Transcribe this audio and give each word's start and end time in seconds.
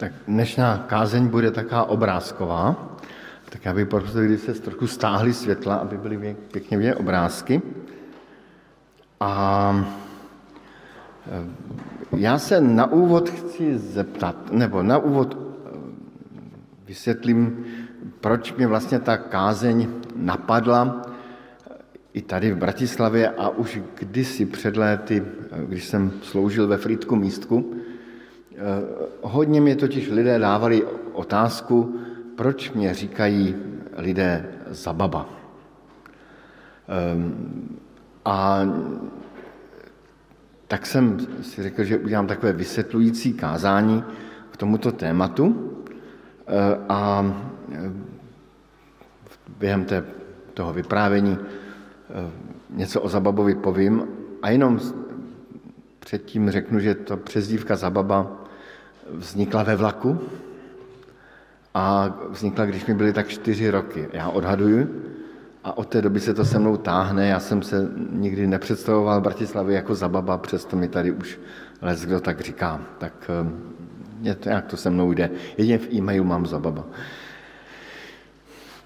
Tak 0.00 0.12
dnešná 0.24 0.88
kázeň 0.88 1.28
bude 1.28 1.50
taká 1.50 1.84
obrázková, 1.84 2.96
tak 3.52 3.64
já 3.64 3.74
bych 3.74 3.88
prosil, 3.88 4.24
když 4.24 4.40
se 4.40 4.54
trochu 4.54 4.86
stáhly 4.86 5.32
světla, 5.32 5.74
aby 5.74 5.96
byly 5.96 6.36
pěkně 6.52 6.78
vidět 6.78 6.94
obrázky. 6.94 7.62
A 9.20 9.84
eh, 11.28 12.16
já 12.16 12.38
se 12.38 12.60
na 12.60 12.92
úvod 12.92 13.28
chci 13.28 13.78
zeptat, 13.78 14.52
nebo 14.52 14.82
na 14.82 14.98
úvod 14.98 15.36
eh, 15.36 15.68
vysvětlím, 16.86 17.64
proč 18.20 18.52
mě 18.56 18.66
vlastně 18.66 18.98
ta 18.98 19.16
kázeň 19.16 19.88
napadla 20.16 21.02
i 22.12 22.22
tady 22.22 22.52
v 22.52 22.56
Bratislavě 22.56 23.28
a 23.28 23.48
už 23.48 23.80
kdysi 23.94 24.46
před 24.46 24.76
léty, 24.76 25.22
eh, 25.22 25.64
když 25.68 25.84
jsem 25.84 26.12
sloužil 26.22 26.68
ve 26.68 26.76
Frýdku 26.76 27.16
místku, 27.16 27.76
hodně 29.20 29.60
mě 29.60 29.76
totiž 29.76 30.10
lidé 30.10 30.38
dávali 30.38 30.84
otázku, 31.12 32.00
proč 32.36 32.70
mě 32.70 32.94
říkají 32.94 33.56
lidé 33.96 34.48
za 34.70 34.92
baba. 34.92 35.28
Ehm, 36.88 37.78
a 38.24 38.60
tak 40.68 40.86
jsem 40.86 41.18
si 41.42 41.62
řekl, 41.62 41.84
že 41.84 41.98
udělám 41.98 42.26
takové 42.26 42.52
vysvětlující 42.52 43.32
kázání 43.32 44.04
k 44.50 44.56
tomuto 44.56 44.92
tématu 44.92 45.72
eh, 46.46 46.76
a 46.88 47.34
eh, 47.72 47.92
během 49.58 49.84
té, 49.84 50.04
toho 50.54 50.72
vyprávění 50.72 51.38
eh, 51.38 52.30
něco 52.70 53.00
o 53.00 53.08
Zababovi 53.08 53.54
povím 53.54 54.08
a 54.42 54.50
jenom 54.50 54.80
předtím 55.98 56.50
řeknu, 56.50 56.80
že 56.80 56.94
to 56.94 57.16
přezdívka 57.16 57.76
Zababa 57.76 58.39
vznikla 59.14 59.62
ve 59.62 59.76
vlaku 59.76 60.20
a 61.74 62.14
vznikla, 62.30 62.64
když 62.66 62.86
mi 62.86 62.94
byly 62.94 63.12
tak 63.12 63.28
čtyři 63.28 63.70
roky. 63.70 64.08
Já 64.12 64.28
odhaduju, 64.28 64.88
a 65.64 65.78
od 65.78 65.88
té 65.88 66.02
doby 66.02 66.20
se 66.20 66.34
to 66.34 66.44
se 66.44 66.58
mnou 66.58 66.76
táhne. 66.76 67.28
Já 67.28 67.40
jsem 67.40 67.62
se 67.62 67.88
nikdy 68.10 68.46
nepředstavoval 68.46 69.20
Bratislavě 69.20 69.76
jako 69.76 69.94
zababa, 69.94 70.38
přesto 70.38 70.76
mi 70.76 70.88
tady 70.88 71.10
už 71.12 71.38
les 71.82 72.04
kdo 72.04 72.20
tak 72.20 72.40
říká. 72.40 72.80
Tak 72.98 73.30
je 74.22 74.34
to, 74.34 74.48
jak 74.48 74.66
to 74.66 74.76
se 74.76 74.90
mnou 74.90 75.12
jde. 75.12 75.30
Jedině 75.58 75.78
v 75.78 75.92
e-mailu 75.92 76.24
mám 76.24 76.46
zababa. 76.46 76.84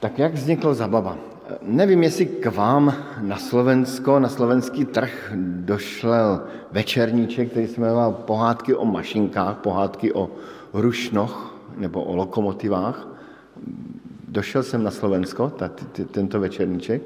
Tak 0.00 0.18
jak 0.18 0.34
vzniklo 0.34 0.74
zababa? 0.74 1.18
Nevím, 1.62 2.02
jestli 2.02 2.26
k 2.26 2.46
vám 2.46 2.94
na 3.20 3.36
Slovensko, 3.36 4.18
na 4.18 4.28
slovenský 4.28 4.84
trh 4.84 5.32
došel 5.36 6.42
večerníček, 6.72 7.50
který 7.50 7.66
se 7.66 7.80
jmenoval 7.80 8.12
Pohádky 8.12 8.74
o 8.74 8.84
mašinkách, 8.84 9.56
pohádky 9.56 10.12
o 10.12 10.30
rušnoch 10.72 11.54
nebo 11.76 12.04
o 12.04 12.16
lokomotivách. 12.16 13.08
Došel 14.28 14.62
jsem 14.62 14.82
na 14.82 14.90
Slovensko, 14.90 15.50
t, 15.50 15.70
tento 16.10 16.40
večerníček. 16.40 17.02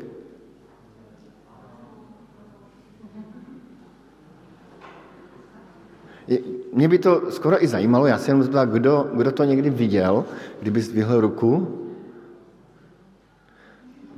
Mě 6.73 6.89
by 6.89 6.99
to 6.99 7.31
skoro 7.31 7.65
i 7.65 7.67
zajímalo, 7.67 8.07
já 8.07 8.19
se 8.19 8.31
jenom 8.31 8.43
zeptal, 8.43 8.67
kdo, 8.67 9.11
kdo 9.15 9.33
to 9.33 9.45
někdy 9.45 9.71
viděl, 9.71 10.25
kdyby 10.61 10.81
zdvihl 10.81 11.21
ruku. 11.21 11.79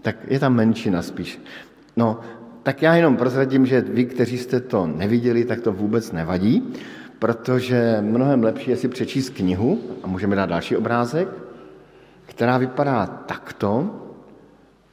Tak 0.02 0.16
je 0.28 0.38
tam 0.38 0.54
menšina 0.54 1.02
spíš. 1.02 1.40
No, 1.96 2.20
tak 2.62 2.82
já 2.82 2.94
jenom 2.94 3.16
prozradím, 3.16 3.66
že 3.66 3.80
vy, 3.80 4.04
kteří 4.04 4.38
jste 4.38 4.60
to 4.60 4.86
neviděli, 4.86 5.44
tak 5.44 5.60
to 5.60 5.72
vůbec 5.72 6.12
nevadí, 6.12 6.72
protože 7.18 7.98
mnohem 8.00 8.42
lepší 8.42 8.70
je 8.70 8.76
si 8.76 8.88
přečíst 8.88 9.30
knihu, 9.30 9.80
a 10.02 10.06
můžeme 10.06 10.36
dát 10.36 10.46
další 10.46 10.76
obrázek, 10.76 11.28
která 12.26 12.58
vypadá 12.58 13.06
takto. 13.06 13.90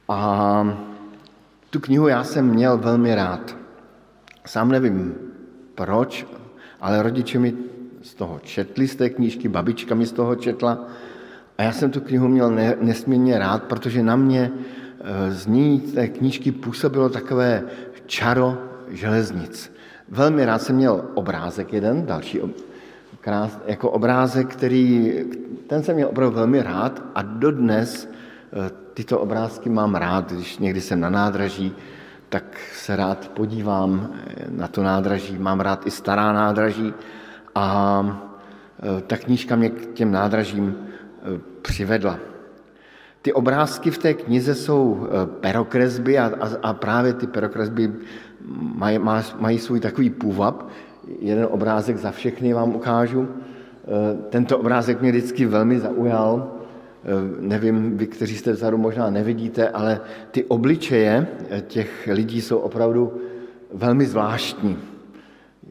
A 0.08 0.76
tu 1.70 1.80
knihu 1.80 2.08
já 2.08 2.24
jsem 2.24 2.46
měl 2.46 2.78
velmi 2.78 3.14
rád. 3.14 3.56
Sám 4.46 4.70
nevím 4.70 5.14
proč, 5.74 6.26
ale 6.80 7.02
rodiče 7.02 7.38
mi 7.38 7.54
z 8.02 8.14
toho 8.14 8.38
četli, 8.38 8.88
z 8.88 8.96
té 8.96 9.10
knížky, 9.10 9.48
babička 9.48 9.94
mi 9.94 10.06
z 10.06 10.12
toho 10.12 10.34
četla 10.34 10.86
a 11.58 11.62
já 11.62 11.72
jsem 11.72 11.90
tu 11.90 12.00
knihu 12.00 12.28
měl 12.28 12.50
nesmírně 12.80 13.38
rád, 13.38 13.62
protože 13.62 14.02
na 14.02 14.16
mě 14.16 14.50
z 15.28 15.46
ní 15.46 15.80
té 15.80 16.08
knížky 16.08 16.52
působilo 16.52 17.08
takové 17.08 17.62
čaro 18.06 18.58
železnic. 18.88 19.72
Velmi 20.08 20.44
rád 20.44 20.62
jsem 20.62 20.76
měl 20.76 21.04
obrázek 21.14 21.72
jeden, 21.72 22.06
další 22.06 22.40
krás, 23.20 23.58
jako 23.66 23.90
obrázek, 23.90 24.48
který, 24.48 25.12
ten 25.66 25.82
jsem 25.82 25.94
měl 25.94 26.08
opravdu 26.08 26.36
velmi 26.36 26.62
rád 26.62 27.02
a 27.14 27.22
dodnes 27.22 28.08
eh, 28.08 28.70
tyto 28.94 29.20
obrázky 29.20 29.68
mám 29.68 29.94
rád, 29.94 30.32
když 30.32 30.58
někdy 30.58 30.80
jsem 30.80 31.00
na 31.00 31.10
nádraží, 31.10 31.74
tak 32.28 32.58
se 32.72 32.96
rád 32.96 33.28
podívám 33.28 34.10
eh, 34.12 34.44
na 34.50 34.68
to 34.68 34.82
nádraží, 34.82 35.38
mám 35.38 35.60
rád 35.60 35.86
i 35.86 35.90
stará 35.90 36.32
nádraží 36.32 36.94
a 37.54 37.66
eh, 38.82 39.00
ta 39.00 39.16
knížka 39.16 39.56
mě 39.56 39.70
k 39.70 39.92
těm 39.92 40.12
nádražím 40.12 40.76
přivedla. 41.62 42.18
Ty 43.28 43.32
obrázky 43.32 43.90
v 43.90 43.98
té 43.98 44.14
knize 44.14 44.54
jsou 44.54 45.06
perokresby 45.40 46.18
a, 46.18 46.32
a, 46.40 46.48
a 46.62 46.72
právě 46.72 47.12
ty 47.12 47.26
perokresby 47.26 47.92
mají, 48.74 48.98
mají 49.38 49.58
svůj 49.58 49.80
takový 49.80 50.10
půvab, 50.10 50.68
jeden 51.20 51.46
obrázek 51.50 51.96
za 51.96 52.10
všechny 52.10 52.52
vám 52.52 52.74
ukážu. 52.74 53.28
Eh, 53.28 54.16
tento 54.28 54.58
obrázek 54.58 55.00
mě 55.00 55.10
vždycky 55.10 55.46
velmi 55.46 55.80
zaujal. 55.80 56.52
Eh, 57.04 57.06
nevím, 57.40 57.96
vy, 57.96 58.06
kteří 58.06 58.36
jste 58.36 58.52
vzadu, 58.52 58.78
možná 58.78 59.10
nevidíte, 59.10 59.68
ale 59.68 60.00
ty 60.30 60.44
obličeje 60.44 61.26
eh, 61.50 61.60
těch 61.60 62.08
lidí 62.12 62.40
jsou 62.40 62.58
opravdu 62.58 63.12
velmi 63.74 64.06
zvláštní. 64.06 64.78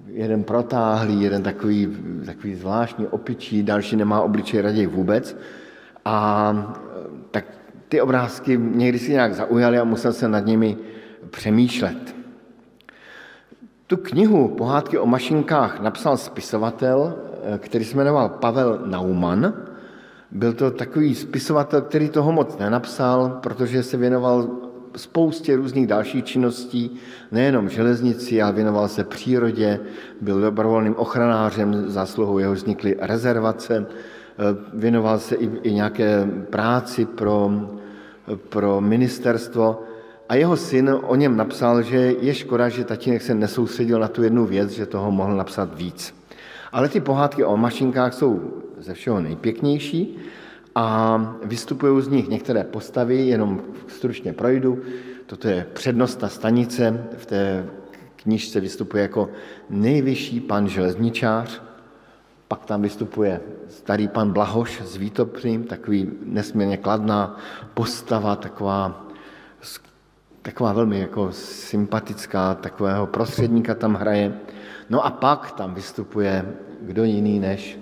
Jeden 0.08 0.44
protáhlý, 0.44 1.22
jeden 1.22 1.44
takový, 1.44 1.98
takový 2.26 2.56
zvláštní 2.56 3.08
opičí, 3.08 3.64
další 3.64 3.96
nemá 3.96 4.22
obličej 4.22 4.62
raději 4.62 4.88
vůbec. 4.88 5.38
A 6.06 6.54
ty 7.90 8.02
obrázky 8.02 8.60
někdy 8.62 9.00
si 9.00 9.12
nějak 9.12 9.34
zaujaly 9.34 9.80
a 9.80 9.84
musel 9.84 10.14
jsem 10.14 10.32
nad 10.32 10.46
nimi 10.46 10.78
přemýšlet. 11.30 12.16
Tu 13.88 13.98
knihu 13.98 14.48
Pohádky 14.48 14.98
o 14.98 15.06
mašinkách 15.06 15.80
napsal 15.80 16.18
spisovatel, 16.18 17.16
eh, 17.44 17.58
který 17.58 17.86
se 17.86 17.98
jmenoval 17.98 18.30
Pavel 18.30 18.80
Naumann. 18.86 19.54
Byl 20.32 20.54
to 20.54 20.72
takový 20.72 21.16
spisovatel, 21.16 21.82
který 21.82 22.10
toho 22.10 22.32
moc 22.32 22.58
nenapsal, 22.58 23.40
protože 23.44 23.84
se 23.84 23.98
věnoval 23.98 24.48
spoustě 24.96 25.56
různých 25.56 25.88
dalších 25.88 26.24
činností, 26.24 27.00
nejenom 27.32 27.70
železnici, 27.70 28.42
ale 28.42 28.54
věnoval 28.54 28.88
se 28.88 29.04
přírodě, 29.04 29.80
byl 30.22 30.42
dobrovolným 30.42 30.96
ochranářem, 30.96 31.90
zásluhou 31.90 32.40
jeho 32.40 32.54
vznikly 32.54 32.96
rezervace, 33.00 33.86
věnoval 34.74 35.20
se 35.20 35.36
i, 35.36 35.50
i 35.64 35.74
nějaké 35.74 36.28
práci 36.50 37.06
pro, 37.06 37.52
pro 38.50 38.82
ministerstvo 38.82 39.84
a 40.30 40.36
jeho 40.36 40.58
syn 40.58 41.00
o 41.04 41.16
něm 41.16 41.38
napsal, 41.38 41.82
že 41.82 41.98
je 42.20 42.34
škoda, 42.34 42.70
že 42.70 42.84
tatínek 42.84 43.22
se 43.22 43.36
nesoustředil 43.36 44.00
na 44.00 44.08
tu 44.08 44.24
jednu 44.24 44.46
věc, 44.46 44.70
že 44.70 44.86
toho 44.86 45.12
mohl 45.12 45.36
napsat 45.36 45.78
víc. 45.78 46.16
Ale 46.72 46.90
ty 46.90 47.00
pohádky 47.00 47.44
o 47.44 47.58
mašinkách 47.58 48.14
jsou 48.14 48.42
ze 48.78 48.94
všeho 48.94 49.20
nejpěknější 49.20 50.18
a 50.76 51.18
vystupují 51.44 52.04
z 52.04 52.08
nich 52.08 52.28
některé 52.30 52.64
postavy, 52.64 53.28
jenom 53.28 53.62
stručně 53.88 54.34
projdu. 54.34 54.82
Toto 55.26 55.48
je 55.48 55.68
přednosta 55.74 56.28
stanice, 56.28 57.08
v 57.18 57.26
té 57.26 57.66
knížce 58.16 58.60
vystupuje 58.60 59.04
jako 59.04 59.30
nejvyšší 59.70 60.40
pan 60.40 60.68
železničář, 60.68 61.62
pak 62.48 62.66
tam 62.66 62.82
vystupuje 62.82 63.42
starý 63.70 64.08
pan 64.08 64.32
Blahoš 64.32 64.82
s 64.82 64.96
Vítopřím, 64.96 65.64
takový 65.64 66.12
nesmírně 66.24 66.78
kladná 66.78 67.38
postava, 67.74 68.36
taková 68.36 69.08
taková 70.42 70.74
velmi 70.74 71.00
jako 71.00 71.32
sympatická, 71.32 72.56
takového 72.56 73.08
prostředníka 73.08 73.76
tam 73.76 73.94
hraje. 73.94 74.40
No 74.90 75.06
a 75.06 75.10
pak 75.10 75.52
tam 75.52 75.74
vystupuje 75.74 76.46
kdo 76.82 77.04
jiný 77.04 77.40
než 77.40 77.80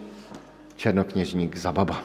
černokněžník 0.75 1.57
Zababa. 1.57 2.01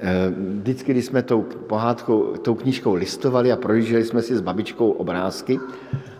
Eh, 0.00 0.30
Vždycky, 0.60 0.92
když 0.92 1.04
jsme 1.04 1.22
tou 1.22 1.42
pohádkou, 1.42 2.36
tou 2.36 2.54
knížkou 2.54 2.94
listovali 2.94 3.52
a 3.52 3.56
projížděli 3.56 4.04
jsme 4.04 4.22
si 4.22 4.36
s 4.36 4.40
babičkou 4.40 4.90
obrázky 4.90 5.60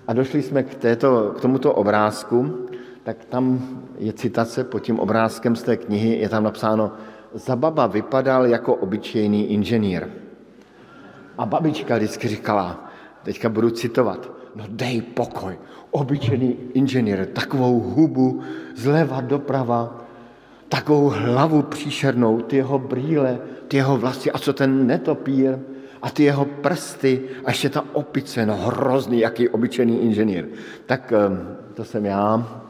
a 0.09 0.12
došli 0.12 0.43
jsme 0.43 0.62
k, 0.62 0.75
této, 0.75 1.35
k 1.37 1.41
tomuto 1.41 1.73
obrázku, 1.73 2.69
tak 3.05 3.25
tam 3.25 3.61
je 3.99 4.12
citace 4.12 4.65
pod 4.65 4.79
tím 4.79 5.01
obrázkem 5.01 5.56
z 5.56 5.62
té 5.62 5.77
knihy, 5.77 6.19
je 6.19 6.29
tam 6.29 6.45
napsáno 6.45 6.93
Zababa 7.35 7.87
vypadal 7.87 8.47
jako 8.47 8.75
obyčejný 8.75 9.53
inženýr. 9.53 10.09
A 11.39 11.47
babička 11.47 11.97
vždycky 11.97 12.29
říkala, 12.29 12.91
teďka 13.23 13.49
budu 13.49 13.71
citovat, 13.71 14.31
no 14.55 14.65
dej 14.69 15.03
pokoj, 15.03 15.59
obyčejný 15.91 16.56
inženýr, 16.75 17.27
takovou 17.27 17.81
hubu, 17.81 18.41
zleva 18.75 19.21
doprava, 19.21 20.00
takovou 20.69 21.09
hlavu 21.09 21.62
příšernou, 21.62 22.41
ty 22.41 22.57
jeho 22.57 22.79
brýle, 22.79 23.39
ty 23.69 23.77
jeho 23.77 23.97
vlasy 23.97 24.31
a 24.31 24.39
co 24.39 24.53
ten 24.53 24.87
netopír 24.87 25.59
a 26.03 26.11
ty 26.11 26.23
jeho 26.23 26.45
prsty 26.45 27.23
a 27.45 27.50
ještě 27.50 27.69
ta 27.69 27.85
opice, 27.93 28.47
no 28.47 28.57
hrozný, 28.57 29.21
jaký 29.21 29.49
obyčejný 29.49 30.03
inženýr. 30.03 30.49
Tak 30.87 31.12
to 31.75 31.85
jsem 31.85 32.07
já. 32.07 32.63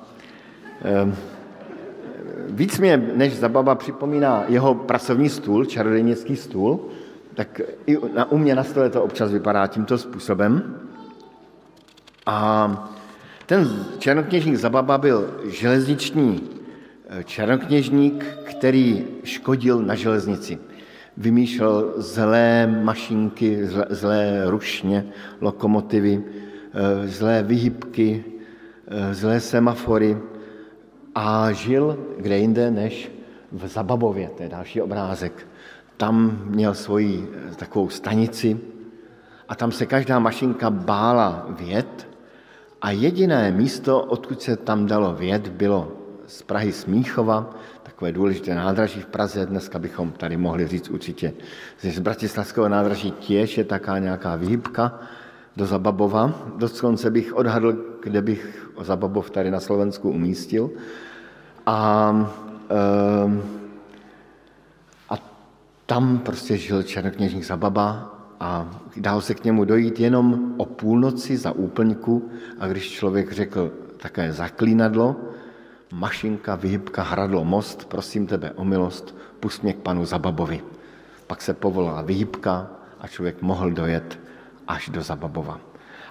Víc 2.48 2.78
mě 2.78 2.96
než 3.14 3.36
zabava 3.36 3.74
připomíná 3.74 4.44
jeho 4.48 4.74
pracovní 4.74 5.28
stůl, 5.28 5.64
čarodejnický 5.64 6.36
stůl, 6.36 6.80
tak 7.34 7.60
i 7.86 7.98
na, 8.14 8.32
u 8.32 8.38
mě 8.38 8.54
na 8.54 8.64
stole 8.64 8.90
to 8.90 9.02
občas 9.02 9.32
vypadá 9.32 9.66
tímto 9.66 9.98
způsobem. 9.98 10.78
A 12.26 12.90
ten 13.46 13.86
černokněžník 13.98 14.56
Zababa 14.56 14.98
byl 14.98 15.40
železniční 15.44 16.48
eh, 17.08 17.24
černokněžník, 17.24 18.24
který 18.44 19.04
škodil 19.24 19.82
na 19.82 19.94
železnici. 19.94 20.58
Vymýšlel 21.16 21.92
zlé 21.96 22.66
mašinky, 22.66 23.66
zlé, 23.66 23.86
zlé 23.90 24.42
rušně, 24.46 25.06
lokomotivy, 25.40 26.24
eh, 26.24 27.08
zlé 27.08 27.42
vyhybky, 27.42 28.24
eh, 28.88 29.14
zlé 29.14 29.40
semafory 29.40 30.18
a 31.14 31.52
žil 31.52 31.98
kde 32.18 32.38
jinde 32.38 32.70
než 32.70 33.12
v 33.52 33.66
Zababově, 33.66 34.28
to 34.36 34.42
je 34.42 34.48
další 34.48 34.80
obrázek. 34.80 35.46
Tam 35.96 36.38
měl 36.44 36.74
svoji 36.74 37.30
takovou 37.56 37.88
stanici 37.88 38.58
a 39.48 39.54
tam 39.54 39.72
se 39.72 39.86
každá 39.86 40.18
mašinka 40.18 40.70
bála 40.70 41.46
vět 41.50 42.08
a 42.82 42.90
jediné 42.90 43.50
místo, 43.50 44.02
odkud 44.02 44.42
se 44.42 44.56
tam 44.56 44.86
dalo 44.86 45.14
věd, 45.14 45.48
bylo 45.48 45.92
z 46.26 46.42
Prahy 46.42 46.72
Smíchova, 46.72 47.50
takové 47.82 48.12
důležité 48.12 48.54
nádraží 48.54 49.00
v 49.00 49.06
Praze, 49.06 49.46
dneska 49.46 49.78
bychom 49.78 50.12
tady 50.12 50.36
mohli 50.36 50.66
říct 50.66 50.90
určitě, 50.90 51.32
z 51.80 51.98
Bratislavského 51.98 52.68
nádraží 52.68 53.10
těž 53.10 53.58
je 53.58 53.64
taká 53.64 53.98
nějaká 53.98 54.36
výhybka 54.36 54.98
do 55.56 55.66
Zababova. 55.66 56.34
Dokonce 56.56 57.10
bych 57.10 57.34
odhadl, 57.34 57.76
kde 58.02 58.22
bych 58.22 58.70
Zababov 58.80 59.30
tady 59.30 59.50
na 59.50 59.60
Slovensku 59.60 60.10
umístil. 60.10 60.70
A, 61.66 62.10
e, 62.70 63.42
a 65.08 65.14
tam 65.86 66.18
prostě 66.18 66.56
žil 66.56 66.82
černokněžník 66.82 67.44
Zababa 67.44 68.14
a 68.40 68.80
dalo 68.96 69.20
se 69.20 69.34
k 69.34 69.44
němu 69.44 69.64
dojít 69.64 70.00
jenom 70.00 70.54
o 70.56 70.64
půlnoci 70.66 71.36
za 71.36 71.52
úplňku 71.52 72.30
a 72.58 72.66
když 72.66 72.90
člověk 72.90 73.32
řekl 73.32 73.72
také 73.96 74.32
zaklínadlo, 74.32 75.16
mašinka, 75.92 76.54
vyhybka, 76.54 77.02
hradlo, 77.02 77.44
most, 77.44 77.84
prosím 77.84 78.26
tebe 78.26 78.50
o 78.50 78.64
milost, 78.64 79.14
pust 79.40 79.62
mě 79.62 79.72
k 79.72 79.86
panu 79.86 80.04
Zababovi. 80.04 80.60
Pak 81.26 81.42
se 81.42 81.54
povolala 81.54 82.02
vyhybka 82.02 82.70
a 83.00 83.06
člověk 83.08 83.42
mohl 83.42 83.70
dojet 83.70 84.23
až 84.68 84.88
do 84.88 85.02
Zababova. 85.02 85.60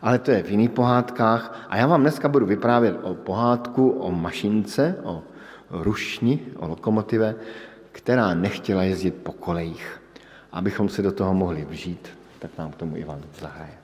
Ale 0.02 0.20
to 0.20 0.32
je 0.32 0.44
v 0.44 0.50
jiných 0.50 0.70
pohádkách 0.70 1.68
a 1.70 1.78
já 1.78 1.88
vám 1.88 2.02
dneska 2.02 2.30
budu 2.30 2.46
vyprávět 2.46 2.96
o 3.02 3.14
pohádku, 3.14 3.90
o 3.90 4.12
mašince, 4.12 4.96
o 5.04 5.24
rušni, 5.70 6.40
o 6.58 6.68
lokomotive, 6.68 7.36
která 7.92 8.34
nechtěla 8.34 8.84
jezdit 8.84 9.16
po 9.16 9.32
kolejích. 9.32 10.02
Abychom 10.52 10.90
se 10.90 11.02
do 11.02 11.12
toho 11.12 11.34
mohli 11.34 11.66
vžít, 11.66 12.10
tak 12.40 12.52
nám 12.58 12.72
k 12.72 12.76
tomu 12.76 12.98
Ivan 12.98 13.22
zahraje. 13.40 13.82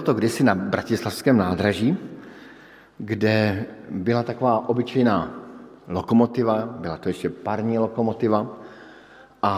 Bylo 0.00 0.16
to 0.16 0.18
kdysi 0.18 0.44
na 0.44 0.54
Bratislavském 0.54 1.36
nádraží, 1.36 1.96
kde 2.98 3.66
byla 3.90 4.22
taková 4.22 4.68
obyčejná 4.68 5.34
lokomotiva, 5.88 6.66
byla 6.80 6.96
to 6.96 7.08
ještě 7.08 7.28
parní 7.28 7.78
lokomotiva 7.78 8.56
a 9.42 9.52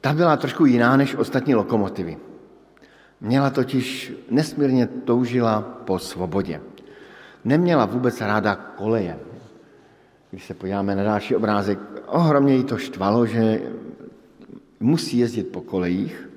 ta 0.00 0.12
byla 0.14 0.36
trošku 0.36 0.66
jiná 0.66 0.96
než 0.96 1.14
ostatní 1.14 1.54
lokomotivy. 1.54 2.18
Měla 3.20 3.50
totiž, 3.50 4.12
nesmírně 4.30 4.86
toužila 4.86 5.60
po 5.60 5.98
svobodě. 5.98 6.60
Neměla 7.44 7.84
vůbec 7.84 8.20
ráda 8.20 8.54
koleje. 8.54 9.18
Když 10.30 10.46
se 10.46 10.54
podíváme 10.54 10.94
na 10.94 11.02
další 11.02 11.36
obrázek, 11.36 11.78
ohromně 12.06 12.54
jí 12.54 12.64
to 12.64 12.78
štvalo, 12.78 13.26
že 13.26 13.60
musí 14.80 15.18
jezdit 15.18 15.50
po 15.50 15.60
kolejích 15.60 16.29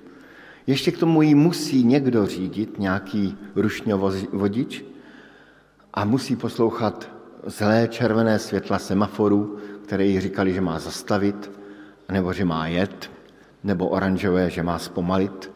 ještě 0.67 0.91
k 0.91 0.98
tomu 0.98 1.22
ji 1.22 1.36
musí 1.36 1.84
někdo 1.84 2.25
řídit, 2.25 2.79
nějaký 2.79 3.38
rušňovodič, 3.55 4.84
a 5.93 6.05
musí 6.05 6.36
poslouchat 6.36 7.10
zlé 7.46 7.88
červené 7.88 8.39
světla 8.39 8.79
semaforu, 8.79 9.58
které 9.86 10.05
jí 10.05 10.20
říkali, 10.20 10.53
že 10.53 10.62
má 10.62 10.79
zastavit, 10.79 11.51
nebo 12.12 12.34
že 12.34 12.46
má 12.46 12.67
jet, 12.67 13.12
nebo 13.63 13.88
oranžové, 13.88 14.50
že 14.50 14.63
má 14.63 14.79
zpomalit. 14.79 15.51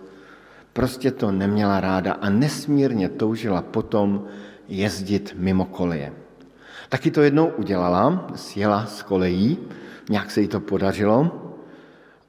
Prostě 0.74 1.12
to 1.12 1.32
neměla 1.32 1.80
ráda 1.80 2.14
a 2.14 2.30
nesmírně 2.30 3.10
toužila 3.10 3.62
potom 3.62 4.26
jezdit 4.68 5.36
mimo 5.38 5.66
koleje. 5.66 6.14
Taky 6.90 7.12
to 7.12 7.22
jednou 7.22 7.48
udělala, 7.48 8.28
sjela 8.36 8.86
z 8.86 9.04
kolejí, 9.04 9.58
nějak 10.10 10.32
se 10.32 10.42
jí 10.42 10.48
to 10.48 10.60
podařilo 10.60 11.32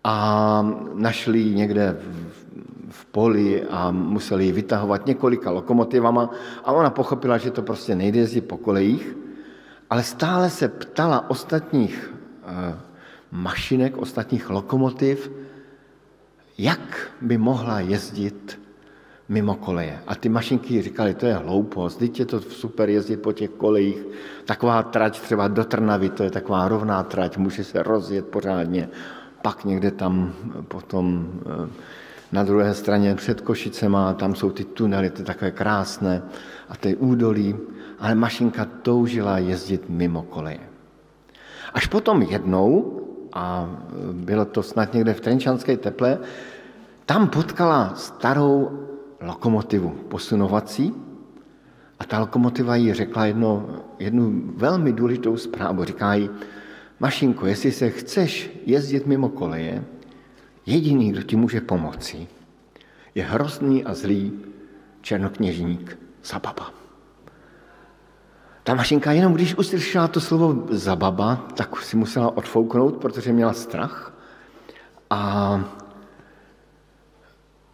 a 0.04 0.62
našli 0.94 1.44
někde 1.44 1.96
v 2.00 2.27
v 2.27 2.27
poli 3.10 3.64
a 3.70 3.90
museli 3.90 4.44
ji 4.44 4.52
vytahovat 4.52 5.06
několika 5.06 5.50
lokomotivama 5.50 6.30
a 6.64 6.72
ona 6.72 6.90
pochopila, 6.90 7.38
že 7.38 7.50
to 7.50 7.62
prostě 7.62 7.94
nejde 7.94 8.18
jezdit 8.18 8.40
po 8.40 8.56
kolejích, 8.56 9.16
ale 9.90 10.02
stále 10.02 10.50
se 10.50 10.68
ptala 10.68 11.30
ostatních 11.30 12.14
eh, 12.46 12.74
mašinek, 13.30 13.96
ostatních 13.96 14.50
lokomotiv, 14.50 15.30
jak 16.58 17.10
by 17.20 17.38
mohla 17.38 17.80
jezdit 17.80 18.60
mimo 19.28 19.54
koleje. 19.54 19.98
A 20.06 20.14
ty 20.14 20.28
mašinky 20.28 20.82
říkali, 20.82 21.14
to 21.14 21.26
je 21.26 21.34
hloupost, 21.34 21.96
teď 21.96 22.18
je 22.18 22.26
to 22.26 22.40
super 22.40 22.88
jezdit 22.88 23.16
po 23.16 23.32
těch 23.32 23.50
kolejích. 23.50 24.06
Taková 24.44 24.82
trať 24.82 25.20
třeba 25.20 25.48
do 25.48 25.64
Trnavy, 25.64 26.08
to 26.10 26.22
je 26.22 26.30
taková 26.30 26.68
rovná 26.68 27.02
trať, 27.02 27.36
může 27.36 27.64
se 27.64 27.82
rozjet 27.82 28.26
pořádně. 28.28 28.88
Pak 29.42 29.64
někde 29.64 29.90
tam 29.90 30.32
potom 30.68 31.32
eh, 31.46 31.68
na 32.32 32.44
druhé 32.44 32.74
straně 32.74 33.14
před 33.14 33.40
Košicema, 33.40 34.14
tam 34.14 34.34
jsou 34.34 34.50
ty 34.50 34.64
tunely, 34.64 35.06
je 35.06 35.24
takové 35.24 35.50
krásné 35.50 36.22
a 36.68 36.76
ty 36.76 36.96
údolí, 36.96 37.56
ale 37.98 38.14
mašinka 38.14 38.64
toužila 38.82 39.38
jezdit 39.38 39.88
mimo 39.88 40.22
koleje. 40.22 40.60
Až 41.74 41.86
potom 41.86 42.22
jednou, 42.22 43.00
a 43.32 43.70
bylo 44.12 44.44
to 44.44 44.62
snad 44.62 44.94
někde 44.94 45.14
v 45.14 45.20
Trenčanské 45.20 45.76
teple, 45.76 46.18
tam 47.06 47.28
potkala 47.28 47.94
starou 47.94 48.70
lokomotivu 49.20 49.88
posunovací 50.08 50.94
A 51.98 52.04
ta 52.04 52.18
lokomotiva 52.18 52.76
jí 52.76 52.92
řekla 52.92 53.26
jedno, 53.26 53.66
jednu 53.98 54.42
velmi 54.56 54.92
důležitou 54.92 55.36
zprávu. 55.36 55.84
Říká 55.84 56.14
jí, 56.14 56.30
Mašinko, 57.00 57.46
jestli 57.46 57.72
se 57.72 57.90
chceš 57.90 58.50
jezdit 58.66 59.06
mimo 59.06 59.28
koleje, 59.28 59.84
jediný, 60.68 61.12
kdo 61.12 61.22
ti 61.22 61.36
může 61.36 61.60
pomoci, 61.60 62.28
je 63.14 63.24
hrozný 63.24 63.84
a 63.84 63.94
zlý 63.94 64.32
černokněžník 65.00 65.98
Zababa. 66.24 66.70
Ta 68.62 68.74
mašinka 68.74 69.12
jenom 69.12 69.32
když 69.32 69.54
uslyšela 69.54 70.08
to 70.08 70.20
slovo 70.20 70.66
Zababa, 70.70 71.48
tak 71.56 71.82
si 71.82 71.96
musela 71.96 72.36
odfouknout, 72.36 72.96
protože 72.96 73.32
měla 73.32 73.52
strach. 73.52 74.14
A, 75.10 75.20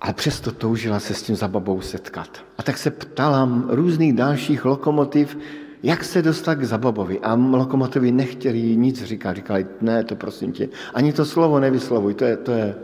ale 0.01 0.13
přesto 0.13 0.53
toužila 0.53 1.01
se 1.01 1.15
s 1.15 1.23
tím 1.23 1.37
Zababou 1.37 1.81
setkat. 1.81 2.45
A 2.59 2.63
tak 2.63 2.79
se 2.79 2.91
ptala 2.91 3.49
různých 3.69 4.13
dalších 4.13 4.65
lokomotiv, 4.65 5.39
jak 5.85 6.05
se 6.05 6.23
dostat 6.23 6.55
k 6.55 6.65
Zababovi. 6.65 7.21
A 7.21 7.35
lokomotivy 7.35 8.13
nechtěli 8.13 8.77
nic 8.77 9.05
říkat. 9.05 9.37
Říkali, 9.37 9.67
ne, 9.81 10.05
to 10.05 10.17
prosím 10.17 10.53
tě, 10.53 10.69
ani 10.95 11.13
to 11.13 11.25
slovo 11.25 11.61
nevyslovuj, 11.61 12.15
to 12.15 12.25
je, 12.25 12.37
to 12.37 12.53
je 12.53 12.75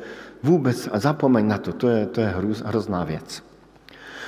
vůbec, 0.42 0.88
a 0.92 0.98
zapomeň 0.98 1.48
na 1.48 1.58
to, 1.58 1.72
to 1.72 1.88
je, 1.88 2.06
to 2.06 2.20
je 2.20 2.28
hruz, 2.28 2.60
hrozná 2.60 3.04
věc. 3.04 3.42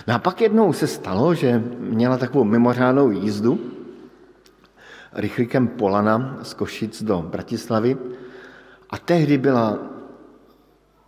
No 0.08 0.14
a 0.14 0.18
pak 0.18 0.40
jednou 0.40 0.72
se 0.72 0.86
stalo, 0.86 1.34
že 1.34 1.62
měla 1.78 2.18
takovou 2.18 2.44
mimořádnou 2.44 3.10
jízdu 3.10 3.60
rychlíkem 5.12 5.68
Polana 5.68 6.38
z 6.42 6.54
Košic 6.54 7.02
do 7.02 7.22
Bratislavy 7.30 7.96
a 8.90 8.98
tehdy 8.98 9.38
byla 9.38 9.78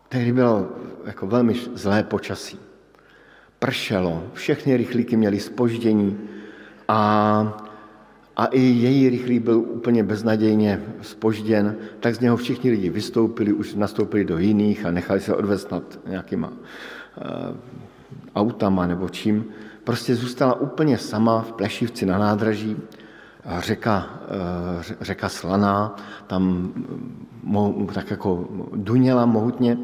tehdy 0.08 0.32
bylo 0.32 0.68
jako 1.04 1.26
velmi 1.26 1.54
zlé 1.74 2.02
počasí. 2.02 2.58
Pršelo, 3.58 4.22
všechny 4.32 4.76
rychlíky 4.76 5.16
měly 5.16 5.40
spoždění 5.40 6.33
a, 6.88 6.98
a 8.36 8.46
i 8.46 8.60
její 8.60 9.08
rychlík 9.08 9.42
byl 9.42 9.58
úplně 9.58 10.02
beznadějně 10.02 10.82
spožděn, 11.02 11.76
tak 12.00 12.14
z 12.14 12.20
něho 12.20 12.36
všichni 12.36 12.70
lidi 12.70 12.90
vystoupili, 12.90 13.52
už 13.52 13.74
nastoupili 13.74 14.24
do 14.24 14.38
jiných 14.38 14.86
a 14.86 14.90
nechali 14.90 15.20
se 15.20 15.34
odvést 15.34 15.72
nad 15.72 15.98
nějakýma 16.06 16.48
uh, 16.48 16.54
autama 18.34 18.86
nebo 18.86 19.08
čím. 19.08 19.44
Prostě 19.84 20.14
zůstala 20.14 20.60
úplně 20.60 20.98
sama 20.98 21.42
v 21.42 21.52
Plešivci 21.52 22.06
na 22.06 22.18
nádraží, 22.18 22.76
řeka, 23.58 24.20
uh, 24.76 24.82
řeka 25.00 25.28
slaná, 25.28 25.96
tam 26.26 26.72
mo, 27.42 27.86
tak 27.94 28.10
jako 28.10 28.48
duněla 28.74 29.26
mohutně. 29.26 29.78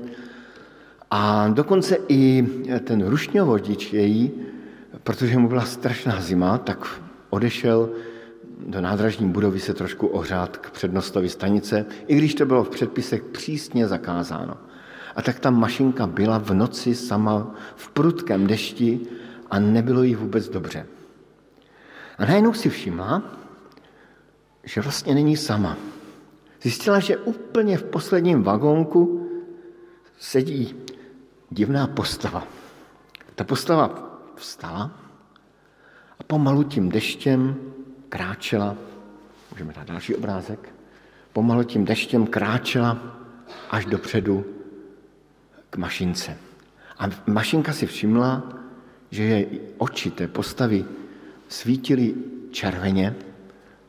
A 1.10 1.48
dokonce 1.48 1.96
i 2.08 2.46
ten 2.84 3.06
rušňovodič 3.06 3.92
její, 3.92 4.32
protože 5.02 5.38
mu 5.38 5.48
byla 5.48 5.64
strašná 5.64 6.20
zima, 6.20 6.58
tak 6.58 7.00
odešel 7.30 7.90
do 8.66 8.80
nádražní 8.80 9.28
budovy 9.28 9.60
se 9.60 9.74
trošku 9.74 10.06
ohřát 10.06 10.56
k 10.56 10.70
přednostovi 10.70 11.28
stanice, 11.28 11.86
i 12.06 12.16
když 12.16 12.34
to 12.34 12.46
bylo 12.46 12.64
v 12.64 12.70
předpisech 12.70 13.22
přísně 13.22 13.88
zakázáno. 13.88 14.56
A 15.16 15.22
tak 15.22 15.40
ta 15.40 15.50
mašinka 15.50 16.06
byla 16.06 16.38
v 16.38 16.50
noci 16.50 16.94
sama 16.94 17.54
v 17.76 17.88
prudkém 17.90 18.46
dešti 18.46 19.00
a 19.50 19.58
nebylo 19.58 20.02
jí 20.02 20.14
vůbec 20.14 20.48
dobře. 20.48 20.86
A 22.18 22.24
najednou 22.24 22.52
si 22.52 22.70
všimla, 22.70 23.22
že 24.64 24.80
vlastně 24.80 25.14
není 25.14 25.36
sama. 25.36 25.76
Zjistila, 26.62 27.00
že 27.00 27.16
úplně 27.16 27.78
v 27.78 27.84
posledním 27.84 28.42
vagónku 28.42 29.30
sedí 30.18 30.74
divná 31.50 31.86
postava. 31.86 32.44
Ta 33.34 33.44
postava 33.44 34.09
vstala 34.40 34.90
a 36.18 36.22
pomalu 36.26 36.62
tím 36.62 36.88
deštěm 36.88 37.56
kráčela, 38.08 38.76
můžeme 39.50 39.72
dát 39.72 39.86
další 39.86 40.14
obrázek, 40.14 40.74
pomalu 41.32 41.64
tím 41.64 41.84
deštěm 41.84 42.26
kráčela 42.26 42.98
až 43.70 43.84
dopředu 43.84 44.44
k 45.70 45.76
mašince. 45.76 46.36
A 46.98 47.08
mašinka 47.26 47.72
si 47.72 47.86
všimla, 47.86 48.42
že 49.10 49.22
je 49.22 49.46
oči 49.78 50.10
té 50.10 50.28
postavy 50.28 50.84
svítily 51.48 52.14
červeně, 52.50 53.16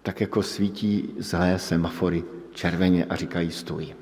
tak 0.01 0.21
jako 0.21 0.43
svítí 0.43 1.13
zlé 1.17 1.59
semafory 1.59 2.23
červeně 2.53 3.05
a 3.05 3.15
říkají 3.15 3.51
stůj. 3.51 4.00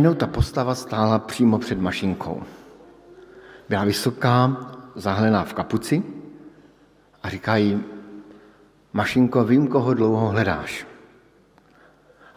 Najednou 0.00 0.14
ta 0.14 0.26
postava 0.26 0.74
stála 0.74 1.18
přímo 1.18 1.58
před 1.58 1.80
mašinkou. 1.80 2.42
Byla 3.68 3.84
vysoká, 3.84 4.56
zahlená 4.94 5.44
v 5.44 5.54
kapuci 5.54 6.02
a 7.22 7.28
říká 7.28 7.56
jí, 7.56 7.84
mašinko, 8.92 9.44
vím, 9.44 9.68
koho 9.68 9.94
dlouho 9.94 10.28
hledáš. 10.28 10.86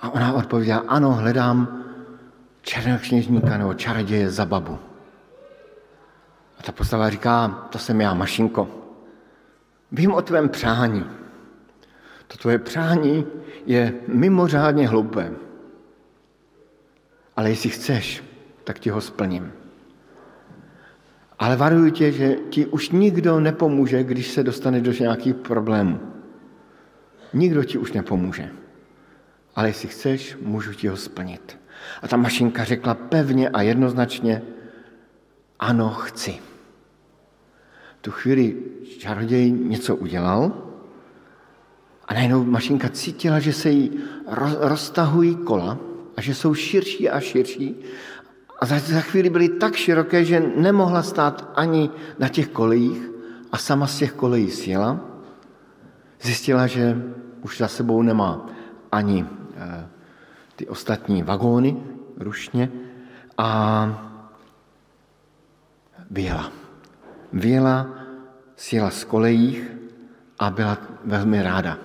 A 0.01 0.09
ona 0.09 0.33
odpověděla, 0.33 0.83
ano, 0.87 1.11
hledám 1.11 1.83
černokněžníka 2.61 3.57
nebo 3.57 3.73
čaroděje 3.73 4.29
za 4.29 4.45
babu. 4.45 4.79
A 6.59 6.63
ta 6.63 6.71
postava 6.71 7.09
říká, 7.09 7.67
to 7.69 7.79
jsem 7.79 8.01
já, 8.01 8.13
mašinko. 8.13 8.67
Vím 9.91 10.11
o 10.13 10.21
tvém 10.21 10.49
přání. 10.49 11.05
To 12.27 12.37
tvoje 12.37 12.59
přání 12.59 13.25
je 13.65 13.93
mimořádně 14.07 14.87
hloupé 14.87 15.31
ale 17.35 17.49
jestli 17.49 17.69
chceš, 17.69 18.23
tak 18.63 18.79
ti 18.79 18.89
ho 18.89 19.01
splním. 19.01 19.51
Ale 21.39 21.55
varuju 21.55 21.89
tě, 21.89 22.11
že 22.11 22.35
ti 22.49 22.65
už 22.65 22.89
nikdo 22.89 23.39
nepomůže, 23.39 24.03
když 24.03 24.31
se 24.31 24.43
dostane 24.43 24.81
do 24.81 24.91
nějakých 24.91 25.35
problémů. 25.35 25.99
Nikdo 27.33 27.63
ti 27.63 27.77
už 27.77 27.91
nepomůže. 27.93 28.49
Ale 29.55 29.69
jestli 29.69 29.87
chceš, 29.87 30.37
můžu 30.41 30.73
ti 30.73 30.87
ho 30.87 30.97
splnit. 30.97 31.59
A 32.01 32.07
ta 32.07 32.17
mašinka 32.17 32.63
řekla 32.63 32.93
pevně 32.93 33.49
a 33.49 33.61
jednoznačně, 33.61 34.41
ano, 35.59 35.89
chci. 35.89 36.39
Tu 38.01 38.11
chvíli 38.11 38.57
čaroděj 38.99 39.51
něco 39.51 39.95
udělal 39.95 40.51
a 42.07 42.13
najednou 42.13 42.43
mašinka 42.43 42.89
cítila, 42.89 43.39
že 43.39 43.53
se 43.53 43.69
jí 43.69 43.99
roztahují 44.59 45.35
kola 45.35 45.92
a 46.17 46.21
že 46.21 46.35
jsou 46.35 46.53
širší 46.53 47.09
a 47.09 47.19
širší. 47.19 47.75
A 48.59 48.65
za, 48.65 48.79
za 48.79 49.01
chvíli 49.01 49.29
byly 49.29 49.49
tak 49.49 49.75
široké, 49.75 50.25
že 50.25 50.39
nemohla 50.55 51.03
stát 51.03 51.51
ani 51.55 51.89
na 52.19 52.29
těch 52.29 52.47
kolejích 52.47 53.11
a 53.51 53.57
sama 53.57 53.87
z 53.87 53.97
těch 53.97 54.13
kolejí 54.13 54.51
sjela. 54.51 54.99
Zjistila, 56.21 56.67
že 56.67 56.97
už 57.41 57.57
za 57.57 57.67
sebou 57.67 58.01
nemá 58.01 58.45
ani 58.91 59.25
e, 59.25 59.89
ty 60.55 60.67
ostatní 60.67 61.23
vagóny 61.23 61.77
rušně 62.17 62.71
a 63.37 63.49
vyjela. 66.11 66.51
Vyjela, 67.33 67.89
sjela 68.55 68.89
z 68.89 69.03
kolejích 69.03 69.71
a 70.39 70.49
byla 70.49 70.77
velmi 71.05 71.43
ráda. 71.43 71.77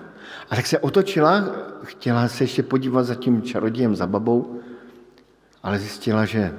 A 0.49 0.55
tak 0.55 0.67
se 0.67 0.79
otočila, 0.79 1.43
chtěla 1.89 2.27
se 2.27 2.43
ještě 2.43 2.63
podívat 2.63 3.03
za 3.03 3.15
tím 3.15 3.41
čarodějem 3.41 3.95
za 3.95 4.07
babou, 4.07 4.59
ale 5.63 5.79
zjistila, 5.79 6.25
že 6.25 6.53